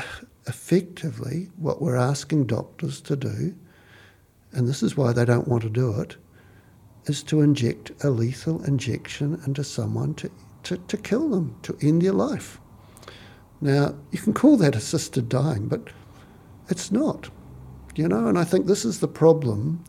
effectively, 0.47 1.49
what 1.57 1.81
we're 1.81 1.97
asking 1.97 2.47
doctors 2.47 2.99
to 3.01 3.15
do, 3.15 3.53
and 4.53 4.67
this 4.67 4.81
is 4.81 4.97
why 4.97 5.13
they 5.13 5.25
don't 5.25 5.47
want 5.47 5.63
to 5.63 5.69
do 5.69 5.99
it, 5.99 6.15
is 7.05 7.23
to 7.23 7.41
inject 7.41 7.91
a 8.03 8.09
lethal 8.09 8.63
injection 8.63 9.41
into 9.45 9.63
someone 9.63 10.13
to, 10.15 10.29
to, 10.63 10.77
to 10.77 10.97
kill 10.97 11.29
them, 11.29 11.55
to 11.63 11.77
end 11.81 12.01
their 12.01 12.13
life. 12.13 12.59
Now, 13.59 13.95
you 14.11 14.19
can 14.19 14.33
call 14.33 14.57
that 14.57 14.75
assisted 14.75 15.29
dying, 15.29 15.67
but 15.67 15.89
it's 16.69 16.91
not. 16.91 17.29
You 17.95 18.07
know, 18.07 18.27
and 18.27 18.37
I 18.39 18.43
think 18.43 18.65
this 18.65 18.85
is 18.85 18.99
the 18.99 19.07
problem 19.07 19.83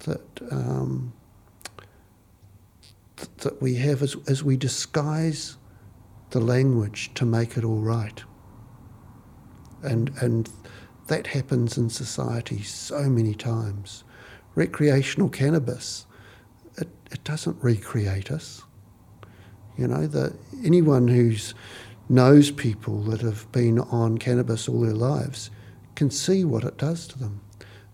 that 0.00 0.40
um, 0.50 1.12
th- 3.16 3.30
that 3.38 3.60
we 3.60 3.74
have 3.74 4.02
as, 4.02 4.16
as 4.26 4.42
we 4.42 4.56
disguise 4.56 5.56
the 6.30 6.40
language 6.40 7.12
to 7.14 7.26
make 7.26 7.56
it 7.56 7.64
all 7.64 7.80
right. 7.80 8.22
And 9.82 10.10
and 10.20 10.48
that 11.08 11.26
happens 11.26 11.76
in 11.76 11.90
society 11.90 12.62
so 12.62 13.10
many 13.10 13.34
times. 13.34 14.04
Recreational 14.54 15.28
cannabis, 15.28 16.06
it, 16.76 16.88
it 17.10 17.24
doesn't 17.24 17.62
recreate 17.62 18.30
us. 18.30 18.62
You 19.76 19.88
know, 19.88 20.06
the, 20.06 20.34
anyone 20.64 21.08
who's 21.08 21.54
knows 22.08 22.50
people 22.50 23.00
that 23.02 23.20
have 23.22 23.50
been 23.50 23.80
on 23.80 24.18
cannabis 24.18 24.68
all 24.68 24.80
their 24.80 24.92
lives 24.92 25.50
can 25.94 26.10
see 26.10 26.44
what 26.44 26.64
it 26.64 26.76
does 26.76 27.06
to 27.08 27.18
them. 27.18 27.40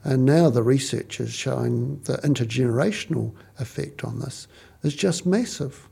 And 0.02 0.24
now 0.24 0.48
the 0.50 0.62
research 0.62 1.20
is 1.20 1.32
showing 1.32 2.00
the 2.04 2.14
intergenerational 2.18 3.34
effect 3.58 4.02
on 4.04 4.20
this 4.20 4.48
is 4.82 4.94
just 4.94 5.26
massive. 5.26 5.88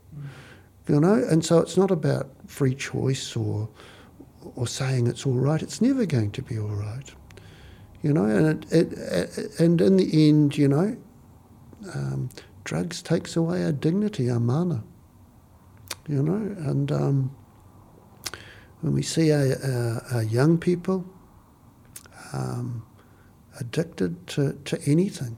You 0.87 0.99
know, 0.99 1.13
and 1.13 1.45
so 1.45 1.59
it's 1.59 1.77
not 1.77 1.91
about 1.91 2.29
free 2.47 2.73
choice 2.73 3.35
or 3.35 3.69
or 4.55 4.65
saying 4.65 5.05
it's 5.05 5.25
all 5.25 5.33
right. 5.33 5.61
It's 5.61 5.81
never 5.81 6.05
going 6.05 6.31
to 6.31 6.41
be 6.41 6.57
all 6.57 6.69
right. 6.69 7.13
You 8.01 8.13
know, 8.13 8.25
and 8.25 8.65
it, 8.71 8.93
it 8.93 9.59
and 9.59 9.79
in 9.79 9.97
the 9.97 10.29
end, 10.29 10.57
you 10.57 10.67
know, 10.67 10.97
um, 11.93 12.29
drugs 12.69 13.01
takes 13.01 13.35
away 13.35 13.63
our 13.63 13.71
dignity, 13.71 14.29
our 14.29 14.39
mana. 14.39 14.83
You 16.07 16.21
know, 16.21 16.35
and 16.69 16.91
um, 16.91 17.35
when 18.81 18.93
we 18.93 19.01
see 19.01 19.31
our, 19.31 19.55
our, 19.63 20.05
our 20.13 20.23
young 20.23 20.59
people 20.59 21.03
um, 22.31 22.85
addicted 23.59 24.27
to, 24.27 24.53
to 24.65 24.79
anything, 24.85 25.35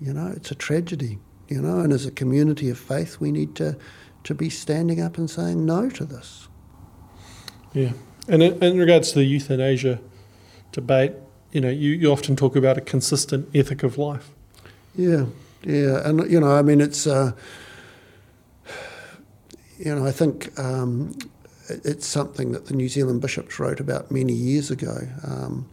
you 0.00 0.12
know, 0.12 0.32
it's 0.36 0.52
a 0.52 0.54
tragedy. 0.54 1.18
You 1.48 1.60
know, 1.60 1.80
and 1.80 1.92
as 1.92 2.06
a 2.06 2.12
community 2.12 2.70
of 2.70 2.78
faith, 2.78 3.18
we 3.18 3.32
need 3.32 3.56
to 3.56 3.76
to 4.22 4.34
be 4.34 4.48
standing 4.48 5.00
up 5.00 5.18
and 5.18 5.28
saying 5.28 5.66
no 5.66 5.90
to 5.90 6.04
this. 6.04 6.46
Yeah, 7.74 7.92
and 8.28 8.40
in, 8.40 8.62
in 8.62 8.78
regards 8.78 9.10
to 9.10 9.18
the 9.18 9.24
euthanasia 9.24 9.98
debate, 10.70 11.14
you 11.50 11.60
know, 11.60 11.68
you, 11.68 11.90
you 11.90 12.12
often 12.12 12.36
talk 12.36 12.54
about 12.54 12.78
a 12.78 12.80
consistent 12.80 13.48
ethic 13.52 13.82
of 13.82 13.98
life. 13.98 14.30
Yeah, 14.94 15.26
yeah, 15.64 16.06
and 16.08 16.30
you 16.30 16.40
know, 16.40 16.52
I 16.52 16.62
mean, 16.62 16.80
it's, 16.80 17.06
uh, 17.06 17.32
you 19.78 19.94
know, 19.94 20.06
I 20.06 20.12
think 20.12 20.58
um, 20.58 21.16
it's 21.68 22.06
something 22.06 22.52
that 22.52 22.66
the 22.66 22.74
New 22.74 22.88
Zealand 22.88 23.20
bishops 23.20 23.58
wrote 23.58 23.80
about 23.80 24.10
many 24.10 24.32
years 24.32 24.70
ago, 24.70 24.96
um, 25.24 25.68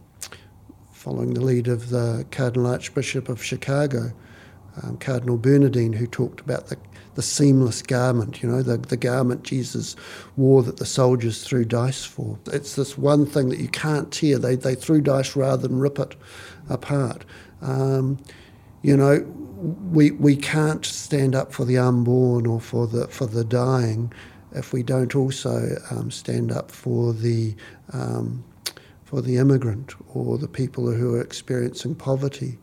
following 0.92 1.34
the 1.34 1.40
lead 1.40 1.68
of 1.68 1.90
the 1.90 2.26
Cardinal 2.30 2.66
Archbishop 2.66 3.28
of 3.28 3.42
Chicago, 3.42 4.12
um, 4.82 4.96
Cardinal 4.98 5.36
Bernardin, 5.36 5.92
who 5.92 6.06
talked 6.06 6.40
about 6.40 6.66
the 6.68 6.76
the 7.14 7.22
seamless 7.22 7.82
garment, 7.82 8.42
you 8.42 8.48
know, 8.48 8.62
the, 8.62 8.78
the 8.78 8.96
garment 8.96 9.42
Jesus 9.42 9.96
wore 10.36 10.62
that 10.62 10.76
the 10.76 10.86
soldiers 10.86 11.44
threw 11.44 11.64
dice 11.64 12.04
for. 12.04 12.38
It's 12.46 12.76
this 12.76 12.96
one 12.96 13.26
thing 13.26 13.48
that 13.48 13.58
you 13.58 13.68
can't 13.68 14.12
tear. 14.12 14.38
They, 14.38 14.56
they 14.56 14.74
threw 14.74 15.00
dice 15.00 15.34
rather 15.36 15.66
than 15.66 15.78
rip 15.78 15.98
it 15.98 16.14
apart. 16.68 17.24
Um, 17.60 18.18
you 18.82 18.96
know, 18.96 19.20
we, 19.90 20.10
we 20.12 20.36
can't 20.36 20.84
stand 20.84 21.34
up 21.34 21.52
for 21.52 21.64
the 21.64 21.78
unborn 21.78 22.46
or 22.46 22.60
for 22.60 22.86
the, 22.86 23.06
for 23.08 23.26
the 23.26 23.44
dying 23.44 24.12
if 24.52 24.72
we 24.72 24.82
don't 24.82 25.14
also 25.14 25.76
um, 25.90 26.10
stand 26.10 26.50
up 26.50 26.70
for 26.70 27.12
the, 27.12 27.54
um, 27.92 28.42
for 29.04 29.20
the 29.20 29.36
immigrant 29.36 29.94
or 30.14 30.38
the 30.38 30.48
people 30.48 30.90
who 30.92 31.14
are 31.14 31.20
experiencing 31.20 31.94
poverty 31.94 32.58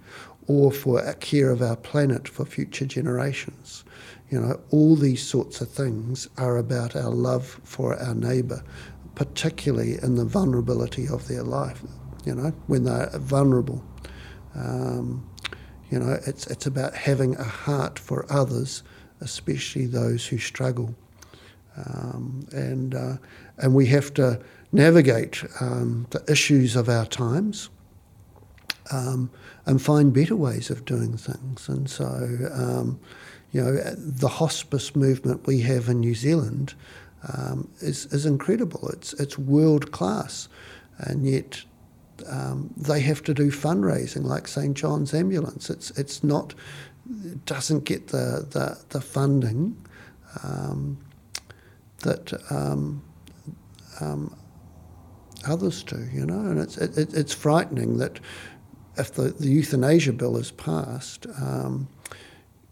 or 0.47 0.71
for 0.71 0.99
a 0.99 1.13
care 1.13 1.51
of 1.51 1.62
our 1.62 1.75
planet 1.75 2.27
for 2.27 2.45
future 2.45 2.86
generations. 2.86 3.84
You 4.30 4.41
know, 4.41 4.60
all 4.71 4.95
these 4.95 5.25
sorts 5.25 5.62
of 5.62 5.69
things 5.69 6.27
are 6.38 6.58
about 6.58 6.95
our 6.95 7.10
love 7.10 7.60
for 7.63 7.95
our 7.97 8.15
neighbour, 8.15 8.63
particularly 9.15 9.97
in 10.01 10.15
the 10.15 10.25
vulnerability 10.25 11.08
of 11.08 11.27
their 11.27 11.43
life. 11.43 11.82
You 12.25 12.36
know, 12.36 12.49
when 12.67 12.84
they're 12.84 13.10
vulnerable. 13.13 13.84
Um, 14.56 15.30
you 15.89 16.00
know, 16.00 16.17
it's 16.26 16.47
it's 16.47 16.65
about 16.65 16.93
having 16.93 17.36
a 17.36 17.43
heart 17.43 18.00
for 18.00 18.26
others, 18.30 18.84
especially 19.21 19.86
those 19.86 20.26
who 20.26 20.38
struggle, 20.38 20.95
um, 21.78 22.47
and 22.52 22.95
uh, 22.95 23.17
and 23.58 23.73
we 23.73 23.86
have 23.88 24.13
to 24.15 24.41
navigate 24.71 25.43
um, 25.62 26.08
the 26.10 26.23
issues 26.30 26.76
of 26.76 26.89
our 26.89 27.06
times. 27.06 27.69
Um, 28.89 29.30
and 29.65 29.82
find 29.82 30.13
better 30.13 30.36
ways 30.38 30.69
of 30.69 30.86
doing 30.86 31.17
things. 31.17 31.67
And 31.67 31.89
so, 31.89 32.06
um, 32.54 32.97
you 33.52 33.62
know, 33.62 33.73
the 33.76 34.30
hospice 34.30 34.95
movement 34.95 35.45
we 35.45 35.60
have 35.60 35.89
in 35.89 36.00
New 36.00 36.15
Zealand 36.15 36.73
um, 37.34 37.69
is, 37.82 38.06
is 38.08 38.26
incredible. 38.26 38.88
It's, 38.93 39.12
it's 39.13 39.38
world 39.38 39.91
class. 39.91 40.47
And 41.00 41.28
yet 41.28 41.63
um, 42.27 42.73
they 42.75 42.99
have 43.01 43.23
to 43.23 43.34
do 43.34 43.51
fundraising 43.51 44.23
like 44.23 44.47
St. 44.47 44.75
John's 44.75 45.13
Ambulance. 45.13 45.69
It's, 45.69 45.91
it's 45.91 46.23
not, 46.23 46.53
it 47.25 47.45
doesn't 47.45 47.86
get 47.86 48.08
the, 48.08 48.45
the, 48.49 48.77
the 48.89 49.01
funding 49.01 49.77
um, 50.43 50.97
that 51.99 52.34
um, 52.51 53.03
um, 53.99 54.36
others 55.47 55.84
do, 55.84 56.08
you 56.13 56.25
know. 56.25 56.39
And 56.39 56.60
it's, 56.60 56.77
it, 56.77 57.13
it's 57.13 57.34
frightening 57.34 57.97
that 57.97 58.19
if 58.97 59.13
the, 59.13 59.30
the 59.30 59.47
euthanasia 59.47 60.13
bill 60.13 60.38
is 60.38 60.51
passed, 60.51 61.27
um, 61.41 61.88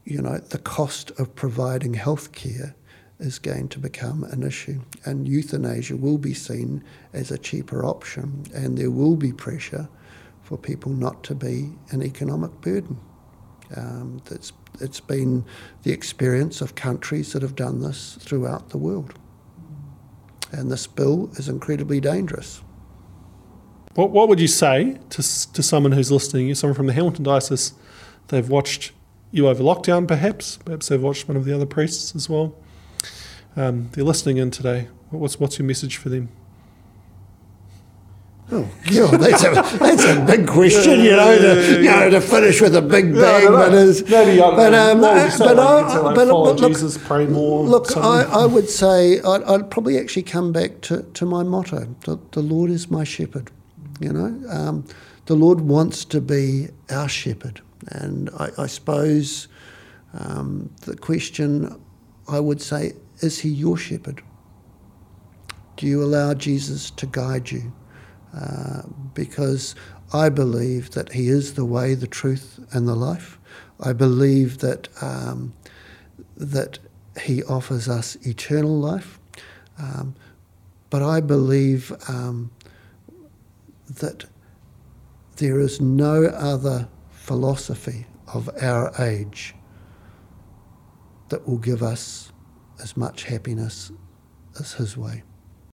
you 0.03 0.21
know, 0.21 0.37
the 0.37 0.59
cost 0.59 1.11
of 1.19 1.35
providing 1.35 1.93
health 1.93 2.31
care 2.31 2.75
is 3.19 3.39
going 3.39 3.69
to 3.69 3.79
become 3.79 4.23
an 4.25 4.43
issue. 4.43 4.81
And 5.05 5.27
euthanasia 5.27 5.95
will 5.95 6.17
be 6.17 6.33
seen 6.33 6.83
as 7.13 7.31
a 7.31 7.37
cheaper 7.37 7.85
option, 7.85 8.45
and 8.53 8.77
there 8.77 8.91
will 8.91 9.15
be 9.15 9.31
pressure 9.31 9.87
for 10.41 10.57
people 10.57 10.91
not 10.91 11.23
to 11.23 11.35
be 11.35 11.71
an 11.89 12.03
economic 12.03 12.51
burden. 12.61 12.99
Um, 13.75 14.21
that's, 14.25 14.53
it's 14.79 14.99
been 14.99 15.43
the 15.83 15.91
experience 15.91 16.61
of 16.61 16.75
countries 16.75 17.33
that 17.33 17.41
have 17.41 17.55
done 17.55 17.81
this 17.81 18.17
throughout 18.21 18.69
the 18.69 18.77
world. 18.77 19.13
And 20.51 20.71
this 20.71 20.85
bill 20.87 21.31
is 21.33 21.49
incredibly 21.49 21.99
dangerous. 21.99 22.61
What, 23.95 24.11
what 24.11 24.29
would 24.29 24.39
you 24.39 24.47
say 24.47 24.99
to, 25.09 25.53
to 25.53 25.63
someone 25.63 25.93
who's 25.93 26.11
listening, 26.11 26.53
someone 26.53 26.75
from 26.75 26.87
the 26.87 26.93
Hamilton 26.93 27.23
Diocese? 27.23 27.73
They've 28.27 28.47
watched 28.47 28.91
you 29.31 29.47
over 29.47 29.63
lockdown, 29.63 30.07
perhaps. 30.07 30.57
Perhaps 30.57 30.89
they've 30.89 31.01
watched 31.01 31.27
one 31.27 31.37
of 31.37 31.45
the 31.45 31.55
other 31.55 31.65
priests 31.65 32.15
as 32.15 32.29
well. 32.29 32.55
Um, 33.55 33.89
they're 33.93 34.03
listening 34.03 34.37
in 34.37 34.51
today. 34.51 34.89
What's, 35.09 35.39
what's 35.39 35.57
your 35.59 35.65
message 35.65 35.97
for 35.97 36.09
them? 36.09 36.29
Oh, 38.51 38.69
God, 38.93 39.19
that's 39.19 39.43
a, 39.43 39.77
that's 39.79 40.03
a 40.03 40.23
big 40.23 40.47
question, 40.47 40.99
you 40.99 41.15
know, 41.15 41.35
to, 41.35 41.81
you 41.81 41.89
know, 41.89 42.09
to 42.11 42.21
finish 42.21 42.61
with 42.61 42.75
a 42.75 42.81
big 42.81 43.15
bang. 43.15 43.47
but 43.47 43.73
is, 43.73 44.07
Maybe 44.07 44.39
but, 44.39 44.71
um, 44.71 45.01
but, 45.01 45.35
but, 45.39 45.57
I, 45.57 46.13
but, 46.13 46.27
look, 46.27 46.59
look, 46.59 46.69
Jesus, 46.69 46.95
pray 46.95 47.25
more. 47.25 47.63
Look, 47.63 47.97
I, 47.97 48.21
I 48.21 48.45
would 48.45 48.69
say 48.69 49.19
I'd, 49.21 49.41
I'd 49.43 49.71
probably 49.71 49.97
actually 49.97 50.23
come 50.23 50.51
back 50.51 50.81
to, 50.81 51.01
to 51.01 51.25
my 51.25 51.41
motto 51.41 51.95
the, 52.01 52.19
the 52.33 52.41
Lord 52.41 52.69
is 52.69 52.91
my 52.91 53.03
shepherd. 53.03 53.49
You 53.99 54.13
know, 54.13 54.49
um, 54.51 54.85
the 55.25 55.35
Lord 55.35 55.61
wants 55.61 56.05
to 56.05 56.21
be 56.21 56.67
our 56.91 57.09
shepherd. 57.09 57.61
And 57.87 58.29
I, 58.37 58.49
I 58.59 58.67
suppose 58.67 59.47
um, 60.13 60.69
the 60.81 60.95
question 60.95 61.81
I 62.27 62.39
would 62.39 62.61
say 62.61 62.93
is 63.19 63.39
he 63.39 63.49
your 63.49 63.77
shepherd? 63.77 64.21
Do 65.77 65.87
you 65.87 66.03
allow 66.03 66.33
Jesus 66.33 66.89
to 66.91 67.05
guide 67.05 67.51
you? 67.51 67.73
Uh, 68.33 68.83
because 69.13 69.75
I 70.13 70.29
believe 70.29 70.91
that 70.91 71.11
he 71.13 71.27
is 71.27 71.53
the 71.53 71.65
way, 71.65 71.95
the 71.95 72.07
truth, 72.07 72.59
and 72.71 72.87
the 72.87 72.95
life. 72.95 73.39
I 73.79 73.93
believe 73.93 74.59
that 74.59 74.87
um, 75.01 75.53
that 76.37 76.79
he 77.21 77.43
offers 77.43 77.87
us 77.87 78.15
eternal 78.25 78.77
life. 78.77 79.19
Um, 79.77 80.15
but 80.89 81.01
I 81.01 81.21
believe 81.21 81.91
um, 82.07 82.51
that 83.89 84.25
there 85.37 85.59
is 85.59 85.81
no 85.81 86.25
other 86.25 86.87
philosophy 87.11 88.05
of 88.33 88.49
our 88.61 88.93
age 89.01 89.55
that 91.29 91.47
will 91.47 91.57
give 91.57 91.81
us 91.83 92.31
as 92.81 92.95
much 92.97 93.23
happiness 93.23 93.91
as 94.59 94.73
his 94.73 94.97
way. 94.97 95.23